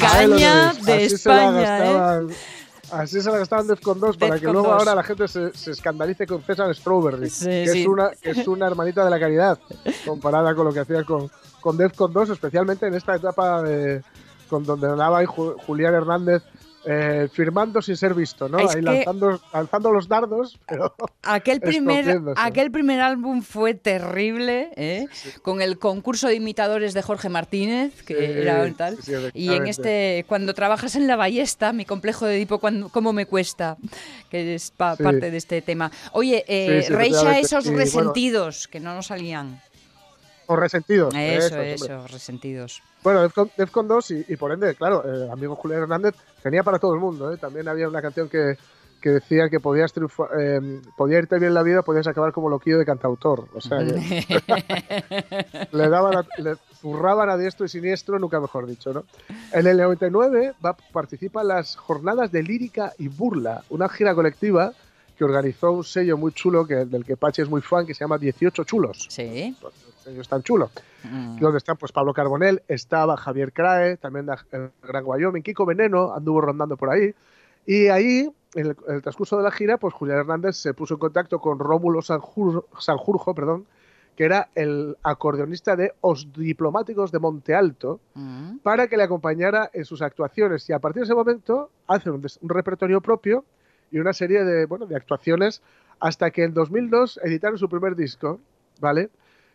[0.00, 2.26] caña de España, ¿eh?
[2.90, 6.26] Así se la gastaban Defcon 2 para que luego ahora la gente se, se, escandalice
[6.26, 9.58] con César Strawberry, que, Es una, que es una hermanita de la caridad
[10.04, 14.02] comparada con lo que hacía con, con Defcon 2, especialmente en esta etapa de,
[14.48, 16.42] con donde andaba Julián Hernández
[16.86, 18.58] eh, firmando sin ser visto, ¿no?
[18.58, 20.94] Ahí lanzando, lanzando, los dardos, pero.
[21.22, 25.06] Aquel primer, aquel primer álbum fue terrible, ¿eh?
[25.42, 28.98] Con el concurso de imitadores de Jorge Martínez, que era tal.
[29.32, 33.76] y en este, cuando trabajas en la ballesta, mi complejo de Edipo, ¿cómo me cuesta?
[34.30, 35.90] Que es parte de este tema.
[36.12, 39.60] Oye, eh, Reisha, esos resentidos que no nos salían.
[40.46, 41.14] O resentidos.
[41.14, 42.82] Eso, eso, resentidos.
[43.02, 47.00] Bueno, Defcon, 2 y, por ende, claro, el amigo Julián Hernández tenía para todo el
[47.00, 47.32] mundo.
[47.32, 47.36] ¿eh?
[47.36, 48.56] También había una canción que,
[49.04, 49.92] que decía que podías
[50.38, 53.48] eh, podía irte bien la vida, podías acabar como loquillo de cantautor.
[53.52, 53.80] O sea,
[55.72, 59.04] le daban, le zurraban a diestro y siniestro, nunca mejor dicho, ¿no?
[59.52, 64.72] En el 99 va, participa en las jornadas de lírica y burla, una gira colectiva
[65.18, 68.04] que organizó un sello muy chulo que, del que Pachi es muy fan, que se
[68.04, 69.06] llama 18 Chulos.
[69.10, 69.54] Sí.
[70.04, 70.70] Pues, el sello es tan chulo.
[71.04, 71.38] Mm.
[71.38, 76.40] Donde están pues Pablo Carbonell, estaba Javier Crae, también el Gran Wyoming, Kiko Veneno anduvo
[76.40, 77.14] rondando por ahí.
[77.66, 81.38] Y ahí, en el, transcurso de la gira, pues Julián Hernández se puso en contacto
[81.40, 83.66] con Rómulo Sanjurjo, perdón,
[84.16, 88.58] que era el acordeonista de Os Diplomáticos de Monte Alto, mm.
[88.58, 90.68] para que le acompañara en sus actuaciones.
[90.68, 93.44] Y a partir de ese momento hace un repertorio propio
[93.90, 95.62] y una serie de, bueno, de actuaciones
[96.00, 98.40] hasta que en 2002 editaron su primer disco,
[98.80, 99.10] ¿vale?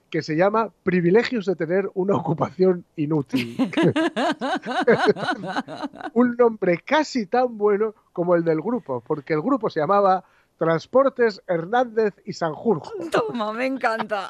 [0.09, 3.57] Que se llama Privilegios de tener una ocupación inútil.
[6.13, 10.23] Un nombre casi tan bueno como el del grupo, porque el grupo se llamaba
[10.57, 12.91] Transportes Hernández y Sanjurjo.
[13.11, 14.29] Toma, me encanta.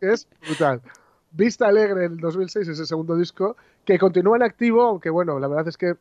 [0.00, 0.80] es brutal.
[1.30, 5.48] Vista Alegre en 2006 es el segundo disco, que continúa en activo, aunque bueno, la
[5.48, 5.96] verdad es que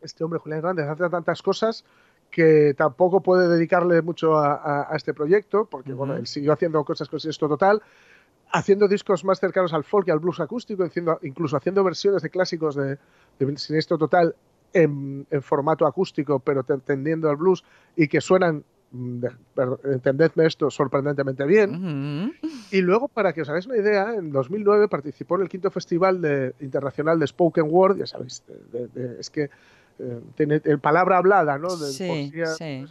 [0.00, 1.84] este hombre, Julián Hernández, hace tantas cosas
[2.30, 7.20] que tampoco puede dedicarle mucho a, este proyecto, porque bueno, él siguió haciendo cosas con
[7.22, 7.80] esto total,
[8.52, 10.86] haciendo discos más cercanos al folk y al blues acústico,
[11.22, 12.98] incluso haciendo versiones de clásicos de,
[13.38, 14.34] de Siniestro Total
[14.74, 17.64] en, formato acústico, pero tendiendo al blues
[17.96, 19.24] y que suenan, mm,
[19.84, 22.32] entendedme esto, sorprendentemente bien.
[22.70, 26.20] Y luego, para que os hagáis una idea, en 2009 participó en el quinto festival
[26.20, 28.42] de, internacional de Spoken Word, ya sabéis,
[29.18, 29.50] es que
[29.98, 31.70] eh, tiene palabra hablada, ¿no?
[31.70, 32.32] sí,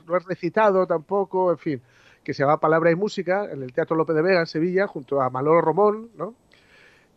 [0.07, 1.81] No es recitado tampoco, en fin,
[2.23, 5.21] que se llama Palabra y Música en el Teatro López de Vega en Sevilla, junto
[5.21, 6.35] a Manolo Romón, ¿no?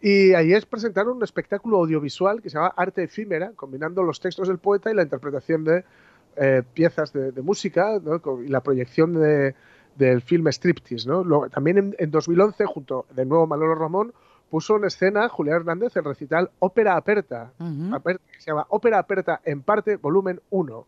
[0.00, 4.48] Y ahí es presentaron un espectáculo audiovisual que se llama Arte Efímera, combinando los textos
[4.48, 5.84] del poeta y la interpretación de
[6.36, 7.98] eh, piezas de, música
[8.44, 11.08] y la proyección del filme Striptease.
[11.08, 11.48] ¿no?
[11.48, 14.12] también en, 2011, junto de nuevo Manolo Romón,
[14.50, 19.62] puso en escena Julián Hernández el recital Ópera Aperta, que se llama Ópera Aperta en
[19.62, 20.86] parte, volumen 1,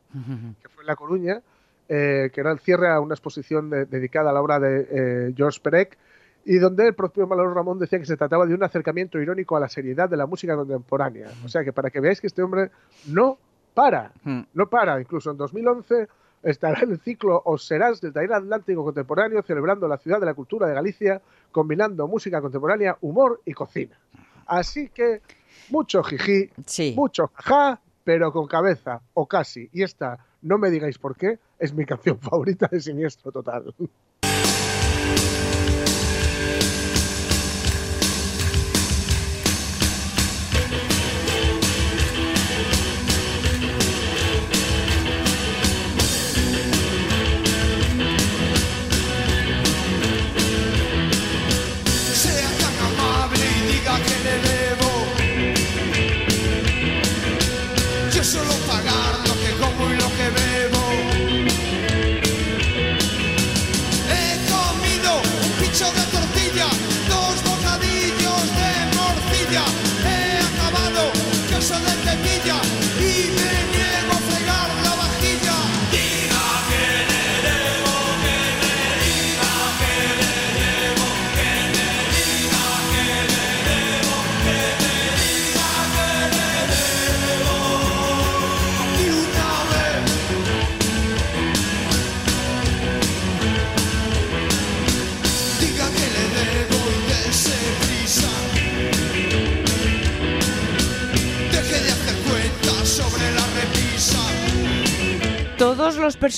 [0.60, 1.42] que fue en La Coruña,
[1.88, 5.60] eh, que era el cierre a una exposición dedicada a la obra de eh, George
[5.62, 5.96] Perec,
[6.44, 9.60] y donde el propio Malor Ramón decía que se trataba de un acercamiento irónico a
[9.60, 11.28] la seriedad de la música contemporánea.
[11.44, 12.70] O sea que para que veáis que este hombre
[13.06, 13.38] no
[13.74, 14.12] para,
[14.54, 15.00] no para.
[15.00, 16.08] Incluso en 2011
[16.42, 20.34] estará en el ciclo Os Serás del Taller Atlántico Contemporáneo celebrando la ciudad de la
[20.34, 21.20] cultura de Galicia,
[21.52, 23.98] combinando música contemporánea, humor y cocina.
[24.46, 25.20] Así que
[25.70, 26.50] mucho jiji,
[26.94, 29.68] mucho jaja, pero con cabeza, o casi.
[29.72, 33.74] Y esta, no me digáis por qué, es mi canción favorita de Siniestro Total.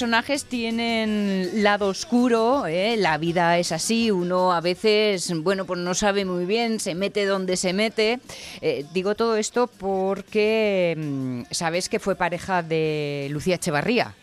[0.00, 2.96] Personajes tienen lado oscuro, ¿eh?
[2.96, 7.27] la vida es así, uno a veces, bueno, pues no sabe muy bien, se mete
[7.27, 8.18] donde se mete.
[8.62, 14.14] Eh, digo todo esto porque mm, sabes que fue pareja de Lucía Echevarría.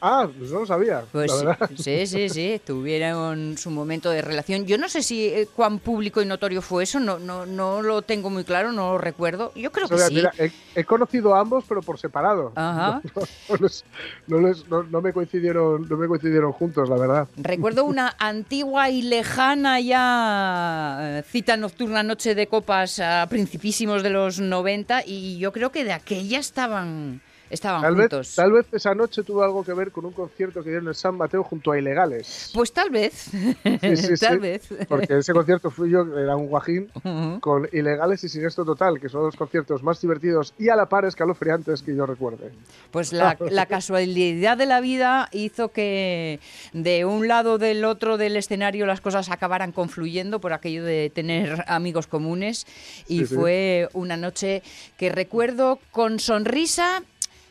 [0.00, 1.04] Ah, pues no lo sabía.
[1.12, 1.32] Pues
[1.76, 4.66] sí, sí, sí, tuvieron su momento de relación.
[4.66, 8.02] Yo no sé si eh, cuán público y notorio fue eso, no, no, no lo
[8.02, 9.52] tengo muy claro, no lo recuerdo.
[9.54, 10.22] Yo creo que sí.
[10.74, 12.52] he, conocido a ambos, pero por separado.
[12.54, 13.00] Ajá.
[14.28, 17.28] No, me coincidieron, no me coincidieron juntos, la verdad.
[17.36, 24.10] Recuerdo una antigua y lejana ya eh, cita nocturna, noche de copas a principísimos de
[24.10, 27.20] los 90 y yo creo que de aquella estaban
[27.50, 28.26] Estaban tal juntos.
[28.26, 30.94] Vez, tal vez esa noche tuvo algo que ver con un concierto que dieron en
[30.94, 32.50] San Mateo junto a Ilegales.
[32.54, 33.30] Pues tal vez.
[34.20, 34.68] tal vez.
[34.88, 36.90] Porque ese concierto fui yo, era un guajín,
[37.40, 41.04] con Ilegales y Siniestro Total, que son los conciertos más divertidos y a la par
[41.04, 42.52] escalofriantes que yo recuerde.
[42.90, 46.40] Pues la, la casualidad de la vida hizo que
[46.72, 51.64] de un lado del otro del escenario las cosas acabaran confluyendo por aquello de tener
[51.66, 52.66] amigos comunes
[53.08, 54.62] y fue una noche
[54.96, 57.02] que recuerdo con sonrisa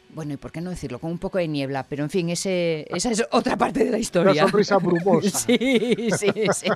[0.09, 0.99] bueno, ¿y por qué no decirlo?
[0.99, 3.97] Con un poco de niebla, pero en fin, ese, esa es otra parte de la
[3.97, 4.43] historia.
[4.43, 5.29] Una sonrisa brumosa.
[5.47, 6.69] sí, sí, sí.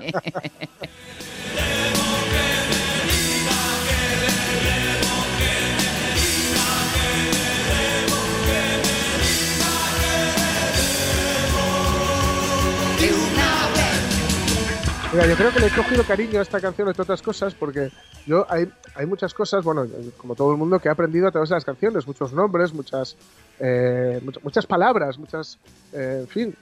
[15.11, 17.89] Mira, yo creo que le he cogido cariño a esta canción, entre otras cosas, porque
[18.27, 19.87] yo hay, hay muchas cosas, bueno,
[20.17, 23.15] como todo el mundo, que he aprendido a través de las canciones, muchos nombres, muchas,
[23.59, 25.57] eh, muchas, palabras, muchas,
[25.93, 26.55] eh, en fin,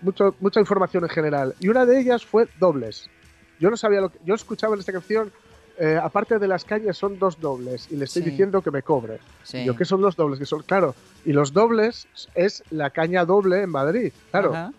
[0.00, 1.54] mucho, mucha información en general.
[1.60, 3.08] Y una de ellas fue dobles.
[3.60, 4.18] Yo no sabía lo que.
[4.24, 5.32] Yo escuchaba en esta canción,
[5.78, 9.20] eh, aparte de las cañas, son dos dobles, y le estoy diciendo que me cobre.
[9.64, 10.38] Yo, ¿qué son los dobles?
[10.38, 10.94] Que son, claro,
[11.24, 14.72] y los dobles es la caña doble en Madrid, claro.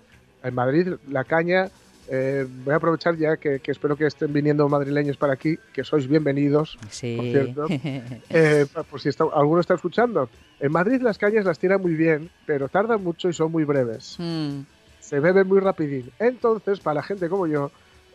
[0.44, 1.70] En Madrid la caña
[2.10, 6.08] eh, voy a aprovechar ya que, espero que estén viniendo madrileños para aquí, que sois
[6.08, 7.16] bienvenidos, sí.
[7.16, 7.68] por cierto.
[8.30, 10.30] Eh, por si alguno está escuchando.
[10.60, 14.16] En Madrid las cañas las tiran muy bien, pero tardan mucho y son muy breves.
[14.18, 14.62] Hmm.
[15.00, 16.10] Se beben muy rapidín.
[16.20, 17.72] Entonces, para la gente como yo,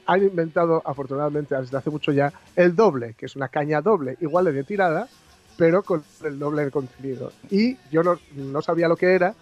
[0.07, 4.47] han inventado, afortunadamente, desde hace mucho ya, el doble, que es una caña doble, igual
[4.47, 5.09] de tirada,
[5.57, 7.33] pero con el doble de contenido.
[7.51, 9.35] Y yo no, no sabía lo que era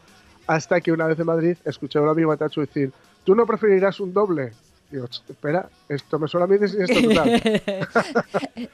[0.47, 2.93] hasta que una vez en Madrid escuché a un amigo Tacho decir
[3.27, 4.53] ¿tú no preferirás un doble?
[4.91, 7.43] Digo, espera, esto me suena a mí de esto total.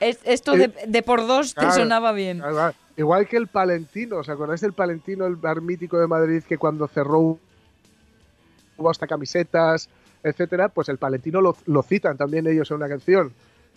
[0.01, 2.43] esto de, por dos te sonaba bien.
[2.97, 6.87] Igual que el Palentino, ¿os acordáis del Palentino, el bar mítico de Madrid, que cuando
[6.87, 7.39] cerró
[8.77, 9.89] hubo hasta camisetas,
[10.23, 10.69] etcétera?
[10.69, 13.33] Pues el Palentino lo, lo citan también ellos en una canción.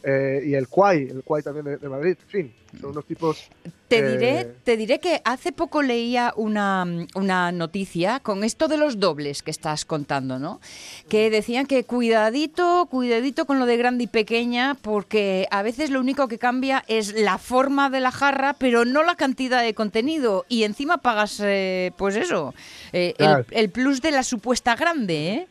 [0.08, 3.50] Eh, y el Quay, el Quay también de, Madrid, en fin, son unos tipos...
[3.88, 6.86] Te, diré, eh, te diré que hace poco leía una,
[7.16, 10.62] una, noticia con esto de los dobles que estás contando, ¿no?
[11.10, 16.00] Que decían que cuidadito, cuidadito con lo de grande y pequeña, porque a veces lo
[16.00, 20.46] único que cambia es la forma de la jarra, pero no la cantidad de contenido.
[20.50, 22.54] Y encima pagas, eh, pues eso,
[22.92, 25.48] el, el plus de la supuesta grande, ¿eh?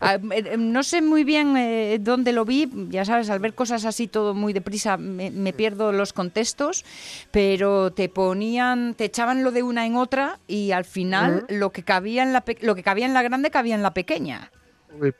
[0.00, 3.54] Ah, eh, eh, no sé muy bien eh, dónde lo vi, ya sabes, al ver
[3.54, 6.84] cosas así todo muy deprisa me, pierdo los contextos,
[7.30, 11.82] pero te ponían, te echaban lo de una en otra y al final lo que
[11.82, 14.50] cabía en la lo que cabía en la grande cabía en la pequeña.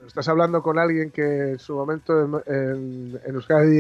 [0.06, 3.78] estás hablando con alguien que en su momento en, Euskadi,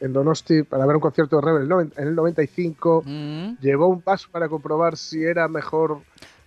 [0.00, 3.04] en, Donosti, para ver un concierto de Rebel en el 95,
[3.60, 6.00] llevó un paso para comprobar si era mejor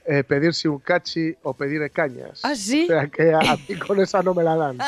[0.05, 2.41] eh, pedirse un cachi o pedir cañas.
[2.43, 2.83] ¿Ah, sí?
[2.85, 4.77] O sea que a, mí con esa no me la dan.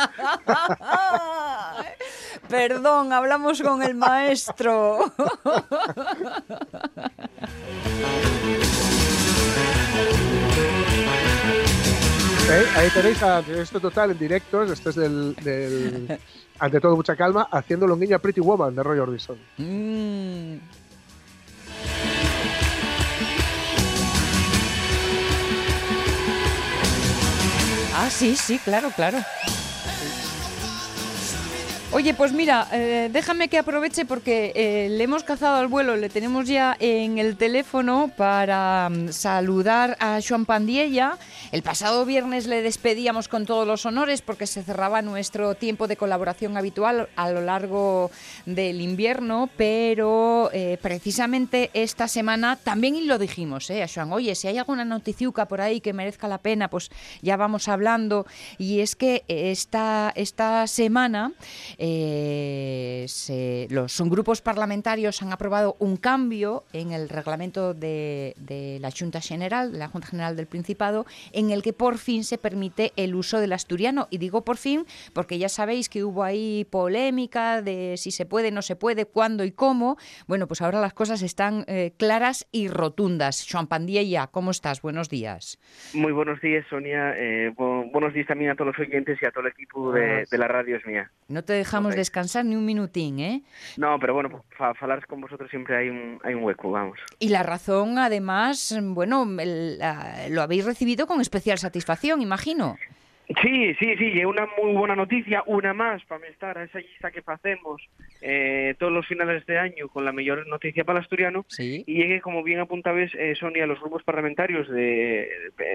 [2.49, 5.13] Perdón, hablamos con el maestro.
[12.75, 16.19] ahí tenéis a esto total en directos, este es del,
[16.59, 19.37] ante todo mucha calma, haciéndolo a Pretty Woman de Roy Orbison.
[19.57, 20.57] Mm.
[28.05, 29.17] Ah, sí, sí, claro, claro.
[31.95, 36.09] Oye, pues mira, eh, déjame que aproveche porque eh, le hemos cazado al vuelo, le
[36.09, 41.19] tenemos ya en el teléfono para mm, saludar a Joan Pandiella.
[41.51, 45.95] El pasado viernes le despedíamos con todos los honores porque se cerraba nuestro tiempo de
[45.95, 48.09] colaboración habitual a lo largo
[48.47, 53.69] del invierno, pero eh, precisamente esta semana también lo dijimos.
[53.69, 56.89] A Joan, oye, si hay alguna noticiuca por ahí que merezca la pena, pues
[57.21, 58.25] ya vamos hablando.
[58.57, 61.33] Y es que esta, esta semana
[61.85, 68.35] eh, los grupos parlamentarios han aprobado un cambio en el reglamento de,
[68.79, 72.37] la Junta General, de la Junta General del Principado, en el que por fin se
[72.37, 74.07] permite el uso del asturiano.
[74.09, 78.51] Y digo por fin porque ya sabéis que hubo ahí polémica de si se puede,
[78.51, 79.97] no se puede, cuándo y cómo.
[80.25, 83.45] Bueno, pues ahora las cosas están eh, claras y rotundas.
[83.51, 84.81] Joan Pandiella, ¿cómo estás?
[84.81, 85.59] Buenos días.
[85.93, 87.13] Muy buenos días, Sonia.
[87.17, 90.47] Eh, buenos días también a todos los oyentes y a todo el equipo de, la
[90.47, 91.11] radio es mía.
[91.27, 93.41] No te dejamos descansar ni un minutín, ¿eh?
[93.77, 96.99] No, pero bueno, para hablar con vosotros siempre hay un, hay un hueco, vamos.
[97.17, 102.77] Y la razón, además, bueno, lo habéis recibido con especial satisfacción, imagino.
[103.41, 107.09] Sí, sí, sí, es una muy buena noticia, una más para estar a esa lista
[107.09, 107.81] que hacemos
[108.21, 112.19] eh, todos los finales de año con la mayor noticia para el asturiano y llegue,
[112.21, 115.29] como bien apuntabas, eh, Sonia, los grupos parlamentarios del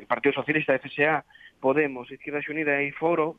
[0.07, 1.24] Partido Socialista, de FSA,
[1.59, 3.36] Podemos, Izquierda Unida y Foro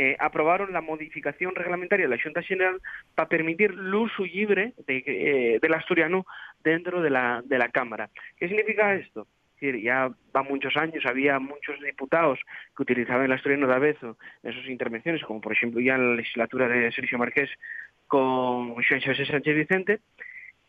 [0.00, 2.80] eh, aprobaron la modificación reglamentaria de la Junta General
[3.16, 6.24] para permitir el uso libre de, eh, del asturiano
[6.62, 8.08] dentro de la, de la Cámara.
[8.36, 9.26] ¿Qué significa esto?
[9.60, 12.38] decir, ya va muchos años, había muchos diputados
[12.76, 16.14] que utilizaban el asturiano de Abezo en sus intervenciones, como por ejemplo ya en la
[16.14, 17.50] legislatura de Sergio Marqués
[18.06, 19.98] con Juan José Sánchez Vicente,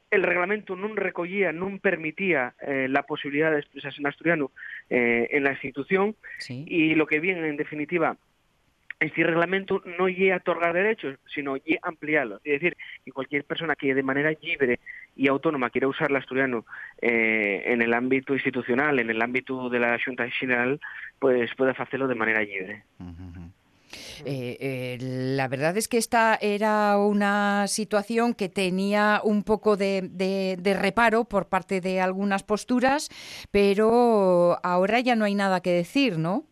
[0.10, 4.52] el reglamento no recogía, no permitía eh, la posibilidad de expresarse en asturiano
[4.90, 6.16] eh, en la institución
[6.48, 8.18] y lo que viene en definitiva
[9.00, 12.42] este reglamento no llega a otorgar derechos, sino a ampliarlos.
[12.44, 14.80] Es decir, que cualquier persona que de manera libre
[15.16, 16.66] y autónoma quiera usar el asturiano
[17.02, 20.80] eh, en el ámbito institucional, en el ámbito de la Junta General,
[21.20, 22.84] pues puede hacerlo de manera libre.
[24.26, 30.58] Eh, eh, la verdad es que esta era una situación que tenía un poco de,
[30.80, 33.10] reparo por parte de algunas posturas,
[33.52, 36.44] pero ahora ya no hay nada que decir, ¿no?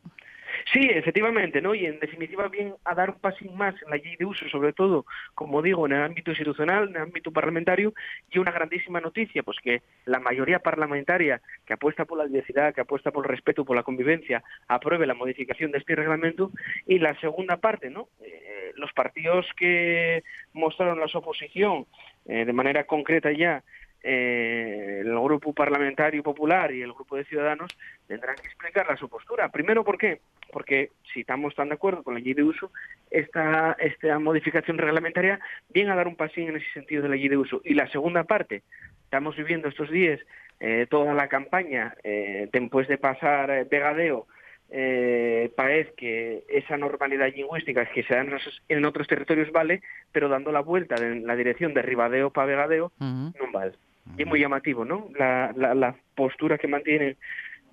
[0.73, 1.73] Sí, efectivamente, ¿no?
[1.73, 4.73] Y en definitiva bien a dar un pasín más en la ley de uso, sobre
[4.73, 7.93] todo, como digo, en el ámbito institucional, en el ámbito parlamentario,
[8.29, 12.81] y una grandísima noticia, pues que la mayoría parlamentaria que apuesta por la diversidad, que
[12.81, 16.51] apuesta por el respeto, por la convivencia, apruebe la modificación de este reglamento,
[16.85, 18.09] y la segunda parte, ¿no?
[18.21, 21.85] Eh, los partidos que mostraron la oposición
[22.25, 23.63] eh, de manera concreta ya
[24.03, 27.75] eh, el grupo parlamentario popular y el grupo de ciudadanos
[28.07, 29.49] tendrán que explicar su postura.
[29.49, 30.21] Primero, ¿por qué?
[30.51, 32.71] Porque si estamos tan de acuerdo con la ley de uso,
[33.11, 35.39] esta, esta modificación reglamentaria
[35.69, 37.61] viene a dar un pasín en ese sentido de la ley de uso.
[37.63, 38.63] Y la segunda parte,
[39.03, 40.19] estamos viviendo estos días
[40.59, 44.27] eh, toda la campaña, eh, después de pasar eh, Pegadeo,
[44.69, 48.25] eh, parece que esa normalidad lingüística que se da
[48.67, 49.81] en, otros territorios vale,
[50.11, 53.73] pero dando la vuelta en la dirección de Ribadeo para Vegadeo, no vale.
[54.17, 55.09] Y es muy llamativo, ¿no?
[55.17, 57.15] La, la, postura que mantienen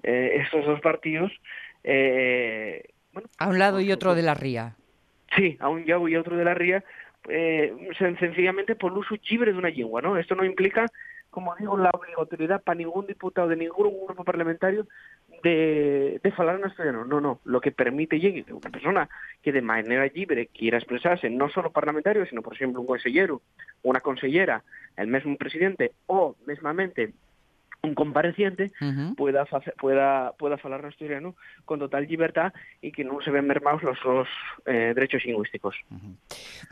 [0.02, 1.32] eh, estos dos partidos.
[1.82, 2.82] Eh,
[3.38, 4.76] a un lado y otro de la ría.
[5.36, 6.84] Sí, a un lado y otro de la ría,
[7.28, 10.16] eh, sencillamente por el uso libre de una lengua, ¿no?
[10.18, 10.86] Esto no implica,
[11.34, 14.86] como digo, la obligatoriedad para ningún diputado de ningún grupo parlamentario
[15.42, 17.04] de, de falar en asturiano.
[17.04, 17.40] No, no.
[17.44, 19.08] Lo que permite llegue una persona
[19.42, 23.42] que de manera libre quiera expresarse, no solo parlamentario, sino, por ejemplo, un consejero,
[23.82, 24.62] una consellera,
[24.96, 27.12] el mismo presidente o, mismamente,
[27.84, 28.72] un compareciente
[29.16, 29.44] pueda
[29.78, 34.28] pueda pueda hablar asturiano con total libertad y que no se ven mermados los
[34.66, 35.76] eh, derechos lingüísticos.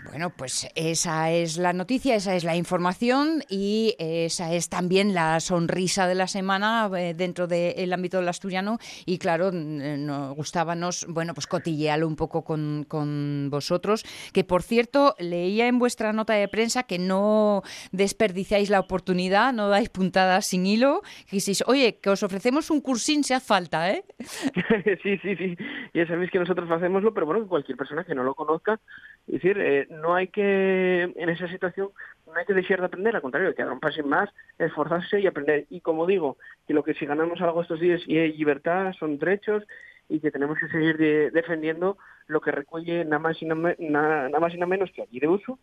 [0.08, 5.40] Bueno, pues esa es la noticia, esa es la información y esa es también la
[5.40, 8.78] sonrisa de la semana eh, dentro del ámbito del asturiano.
[9.06, 15.14] Y claro, nos gustábamos, bueno, pues cotillearlo un poco con, con vosotros, que por cierto,
[15.18, 20.66] leía en vuestra nota de prensa que no desperdiciáis la oportunidad, no dais puntadas sin
[20.66, 24.04] hilo que oye, que os ofrecemos un cursín si hace falta, ¿eh?
[25.02, 25.56] sí, sí, sí.
[25.94, 28.80] Ya sabéis que nosotros hacemoslo, pero bueno, cualquier persona que no lo conozca,
[29.26, 31.90] es decir, eh, no hay que, en esa situación,
[32.26, 35.20] no hay que dejar de aprender, al contrario, hay que dar un paso más, esforzarse
[35.20, 35.66] y aprender.
[35.70, 36.36] Y como digo,
[36.66, 39.64] que lo que si ganamos algo estos días y libertad, son derechos,
[40.08, 40.96] y que tenemos que seguir
[41.32, 41.96] defendiendo
[42.26, 45.28] lo que recuelle nada más y nada, nada, más y nada menos que aquí de
[45.28, 45.58] uso,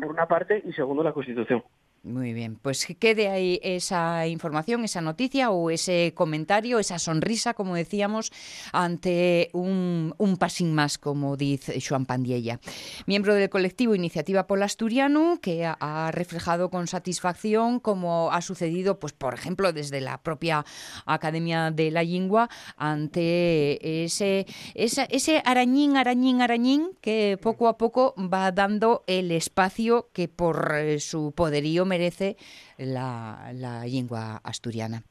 [0.00, 1.62] por una parte, y segundo, la Constitución.
[2.02, 7.74] Muy bien, pues quede ahí esa información, esa noticia o ese comentario, esa sonrisa, como
[7.74, 8.32] decíamos,
[8.72, 12.58] ante un, un pasín más, como dice Joan Pandiella.
[13.04, 19.12] Miembro del colectivo Iniciativa por Asturiano, que ha reflejado con satisfacción como ha sucedido, pues
[19.12, 20.64] por ejemplo, desde la propia
[21.04, 22.48] Academia de la Lengua,
[22.78, 30.28] ante ese, ese arañín, arañín, arañín, que poco a poco va dando el espacio que
[30.28, 32.36] por su poderío merece
[32.78, 35.02] la, la lingua asturiana.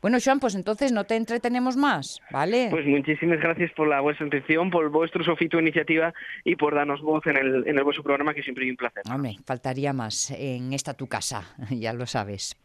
[0.00, 2.68] Bueno, Joan, pues entonces no te entretenemos más, ¿vale?
[2.70, 6.12] Pues muchísimas gracias por la vuestra atención, por vuestro sofito iniciativa
[6.44, 9.02] y por darnos voz en el, en el vuestro programa, que siempre es un placer.
[9.12, 12.56] Hombre, faltaría más en esta tu casa, ya lo sabes.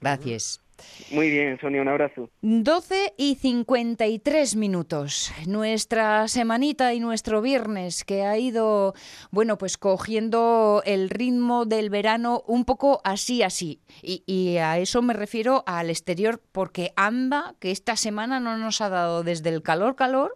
[0.00, 0.63] Gracias.
[1.10, 2.30] Muy bien, Sonia, un abrazo.
[2.42, 5.32] 12 y 53 minutos.
[5.46, 8.94] Nuestra semanita y nuestro viernes que ha ido,
[9.30, 13.80] bueno, pues cogiendo el ritmo del verano un poco así, así.
[14.02, 18.88] Y, a eso me refiero al exterior, porque anda que esta semana no nos ha
[18.88, 20.34] dado desde el calor, calor,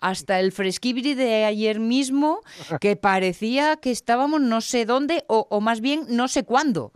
[0.00, 2.40] hasta el fresquibri de ayer mismo,
[2.80, 6.92] que parecía que estábamos no sé dónde, o, o más bien no sé cuándo.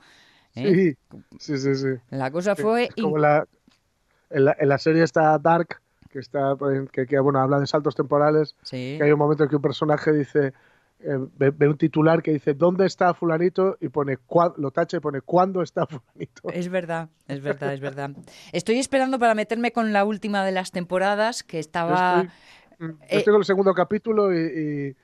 [0.54, 0.96] ¿Eh?
[1.38, 2.88] Sí, sí, sí, La cosa fue...
[3.00, 3.46] como la,
[4.30, 5.80] en, la, serie está Dark,
[6.10, 6.56] que, está,
[6.92, 10.52] que, bueno, habla de saltos temporales, que hay un momento en que un personaje dice...
[11.00, 13.76] Eh, ve, un titular que dice ¿dónde está fulanito?
[13.78, 14.16] y pone
[14.56, 16.48] lo tacha y pone ¿cuándo está fulanito?
[16.50, 18.12] Es verdad, es verdad, es verdad.
[18.52, 22.22] Estoy esperando para meterme con la última de las temporadas que estaba...
[22.78, 24.96] Mm, yo estoy, con el segundo capítulo y,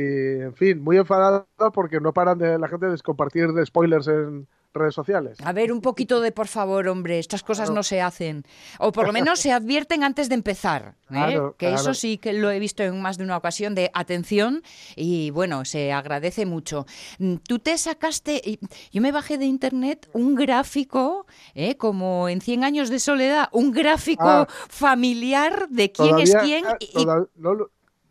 [0.00, 4.46] en fin, muy enfadado porque no paran de la gente de compartir de spoilers en,
[4.74, 5.38] redes sociales.
[5.42, 8.44] A ver, un poquito de por favor, hombre, estas cosas no se hacen.
[8.78, 10.96] O por lo menos se advierten antes de empezar.
[11.10, 11.40] ¿eh?
[11.58, 14.62] que eso sí que lo he visto en más de una ocasión de atención
[14.96, 16.86] y bueno, se agradece mucho.
[17.18, 18.58] Mm, tú te sacaste,
[18.90, 21.76] yo me bajé de internet un gráfico, ¿eh?
[21.76, 24.48] como en 100 años de soledad, un gráfico ah.
[24.68, 26.64] familiar de quién es quién.
[26.80, 27.06] Y,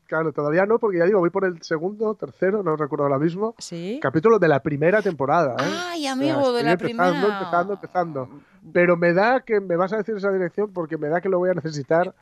[0.08, 3.56] Claro, todavía no, porque ya digo, voy por el segundo, tercero, no recuerdo ahora mismo.
[3.58, 3.99] ¿Sí?
[4.01, 5.56] Capítulo de la primera temporada.
[5.60, 5.72] ¿eh?
[5.89, 7.39] Ay, amigo, de la empezando, primera.
[7.39, 8.30] Empezando, empezando,
[8.72, 11.39] Pero me da que me vas a decir esa dirección porque me da que lo
[11.39, 12.14] voy a necesitar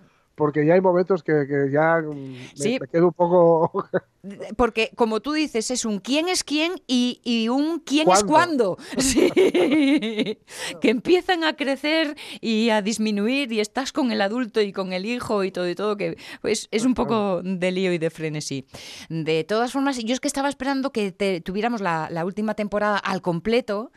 [0.41, 3.87] porque ya hay momentos que, ya me, quedo un poco...
[4.57, 8.75] porque como tú dices, es un quién es quién y, un quién es cuándo.
[9.35, 10.37] que
[10.81, 15.43] empiezan a crecer y a disminuir y estás con el adulto y con el hijo
[15.43, 18.65] y todo y todo, que pues, es un poco de lío y de frenesí.
[19.09, 21.11] De todas formas, yo es que estaba esperando que
[21.45, 23.91] tuviéramos la, última temporada al completo,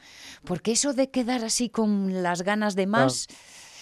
[0.44, 3.28] porque eso de quedar así con las ganas de más...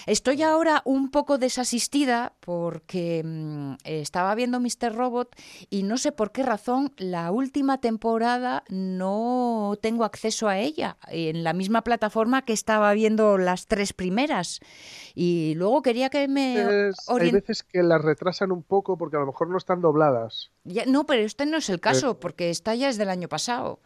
[0.06, 4.94] Estoy ahora un poco desasistida porque mm, estaba viendo Mr.
[4.94, 5.36] Robot
[5.70, 11.44] y no sé por qué razón la última temporada no tengo acceso a ella en
[11.44, 14.60] la misma plataforma que estaba viendo las tres primeras.
[15.14, 16.58] Y luego quería que me...
[17.08, 20.50] hay veces que las retrasan un poco porque a lo mejor no están dobladas.
[20.86, 23.80] no, pero este no es el caso porque esta ya es del año pasado.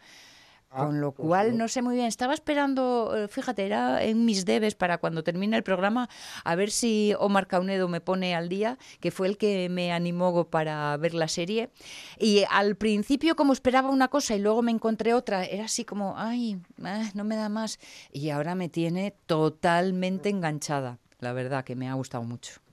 [0.76, 2.06] Ah, Con lo pues cual, no sé muy bien.
[2.06, 6.10] Estaba esperando, eh, fíjate, era en mis debes para cuando termine el programa,
[6.44, 10.44] a ver si Omar Caunedo me pone al día, que fue el que me animó
[10.50, 11.70] para ver la serie.
[12.18, 16.14] Y al principio, como esperaba una cosa y luego me encontré otra, era así como,
[16.18, 17.78] ay, ah, no me da más.
[18.12, 20.98] Y ahora me tiene totalmente enganchada.
[21.20, 22.65] La verdad que me ha gustado mucho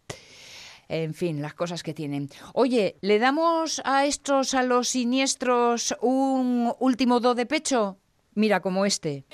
[0.88, 2.30] en fin, las cosas que tienen.
[2.54, 7.98] Oye, ¿le damos a estos, a los siniestros, un último do de pecho?
[8.36, 9.26] Mira, como este.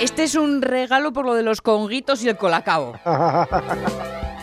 [0.00, 2.94] Este es un regalo por lo de los conguitos y el colacao.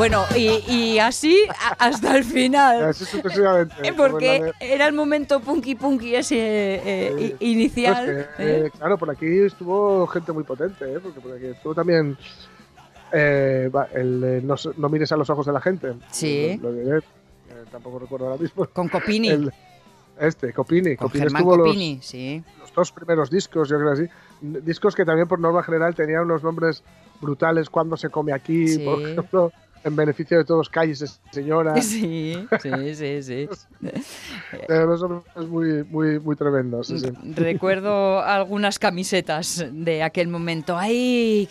[0.00, 1.42] Bueno, y, así
[1.78, 2.84] hasta el final.
[2.88, 3.74] Así sucesivamente.
[3.86, 8.26] Eh, porque era el momento punky punky ese eh, inicial.
[8.34, 8.70] Pues ¿eh?
[8.78, 12.16] claro, por aquí estuvo gente muy potente, porque por aquí estuvo también
[13.12, 15.92] el, no, mires a los ojos de la gente.
[16.10, 16.58] Sí.
[17.70, 18.64] tampoco recuerdo ahora mismo.
[18.72, 19.50] Con Copini.
[20.18, 20.96] este, Copini.
[20.96, 22.42] Con Copini estuvo Copini, los, sí.
[22.58, 24.06] los dos primeros discos, yo creo así.
[24.40, 26.82] Discos que también por norma general tenían unos nombres
[27.20, 31.74] brutales, Cuando se come aquí, por ejemplo en beneficio de todos, calles, señora.
[31.80, 33.48] Sí, sí, sí, sí.
[34.68, 36.82] es muy, muy, muy tremendo.
[37.34, 40.78] Recuerdo algunas camisetas de aquel momento.
[40.78, 41.48] ¡Ay!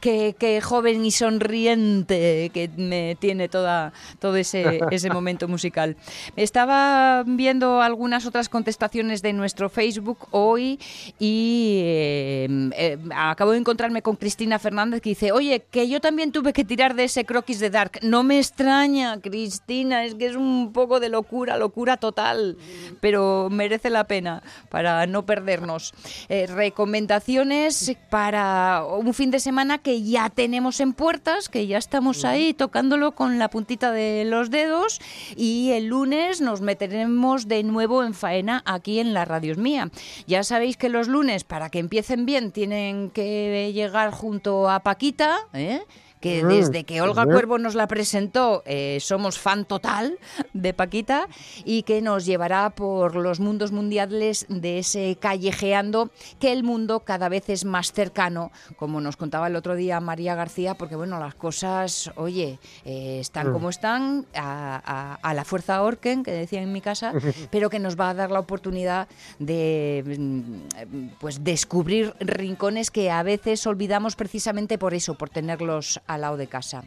[0.00, 5.96] Qué, qué, joven y sonriente que me tiene toda, todo ese, ese momento musical.
[6.36, 10.78] Estaba viendo algunas otras contestaciones de nuestro Facebook hoy
[11.18, 16.32] y eh, eh, acabo de encontrarme con Cristina Fernández que dice, oye, que yo también
[16.32, 17.98] tuve que tirar de ese croquis de Dark.
[18.02, 22.56] No me extraña, Cristina, es que es un poco de locura, locura total,
[23.00, 25.92] pero merece la pena para no perdernos.
[26.28, 32.24] Eh, recomendaciones para un fin de semana que ya tenemos en puertas, que ya estamos
[32.24, 35.00] ahí tocándolo con la puntita de los dedos
[35.36, 39.90] y el lunes nos meteremos de nuevo en faena aquí en la Radios Mía.
[40.26, 45.38] Ya sabéis que los lunes, para que empiecen bien, tienen que llegar junto a Paquita,
[45.52, 45.82] ¿eh?
[46.22, 50.18] Que desde que Olga Cuervo nos la presentó eh, somos fan total
[50.52, 51.26] de Paquita
[51.64, 57.28] y que nos llevará por los mundos mundiales de ese callejeando que el mundo cada
[57.28, 61.34] vez es más cercano, como nos contaba el otro día María García, porque bueno, las
[61.34, 63.52] cosas, oye, eh, están mm.
[63.52, 67.12] como están, a, la fuerza Orken, que decía en mi casa,
[67.50, 69.08] pero que nos va a dar la oportunidad
[69.40, 76.22] de mm, pues descubrir rincones que a veces olvidamos precisamente por eso, por tenerlos al
[76.22, 76.84] lado de casa.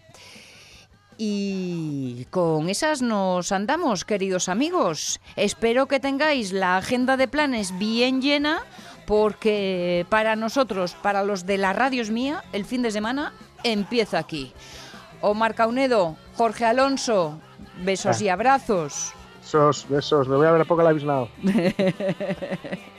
[1.17, 5.21] Y con esas nos andamos, queridos amigos.
[5.37, 8.63] Espero que tengáis la agenda de planes bien llena,
[9.05, 14.51] porque para nosotros, para los de la Radios Mía, el fin de semana empieza aquí.
[15.21, 17.39] Omar Caunedo, Jorge Alonso,
[17.81, 19.13] besos y abrazos.
[19.41, 20.27] Besos, besos.
[20.27, 20.91] Me voy a ver a poco la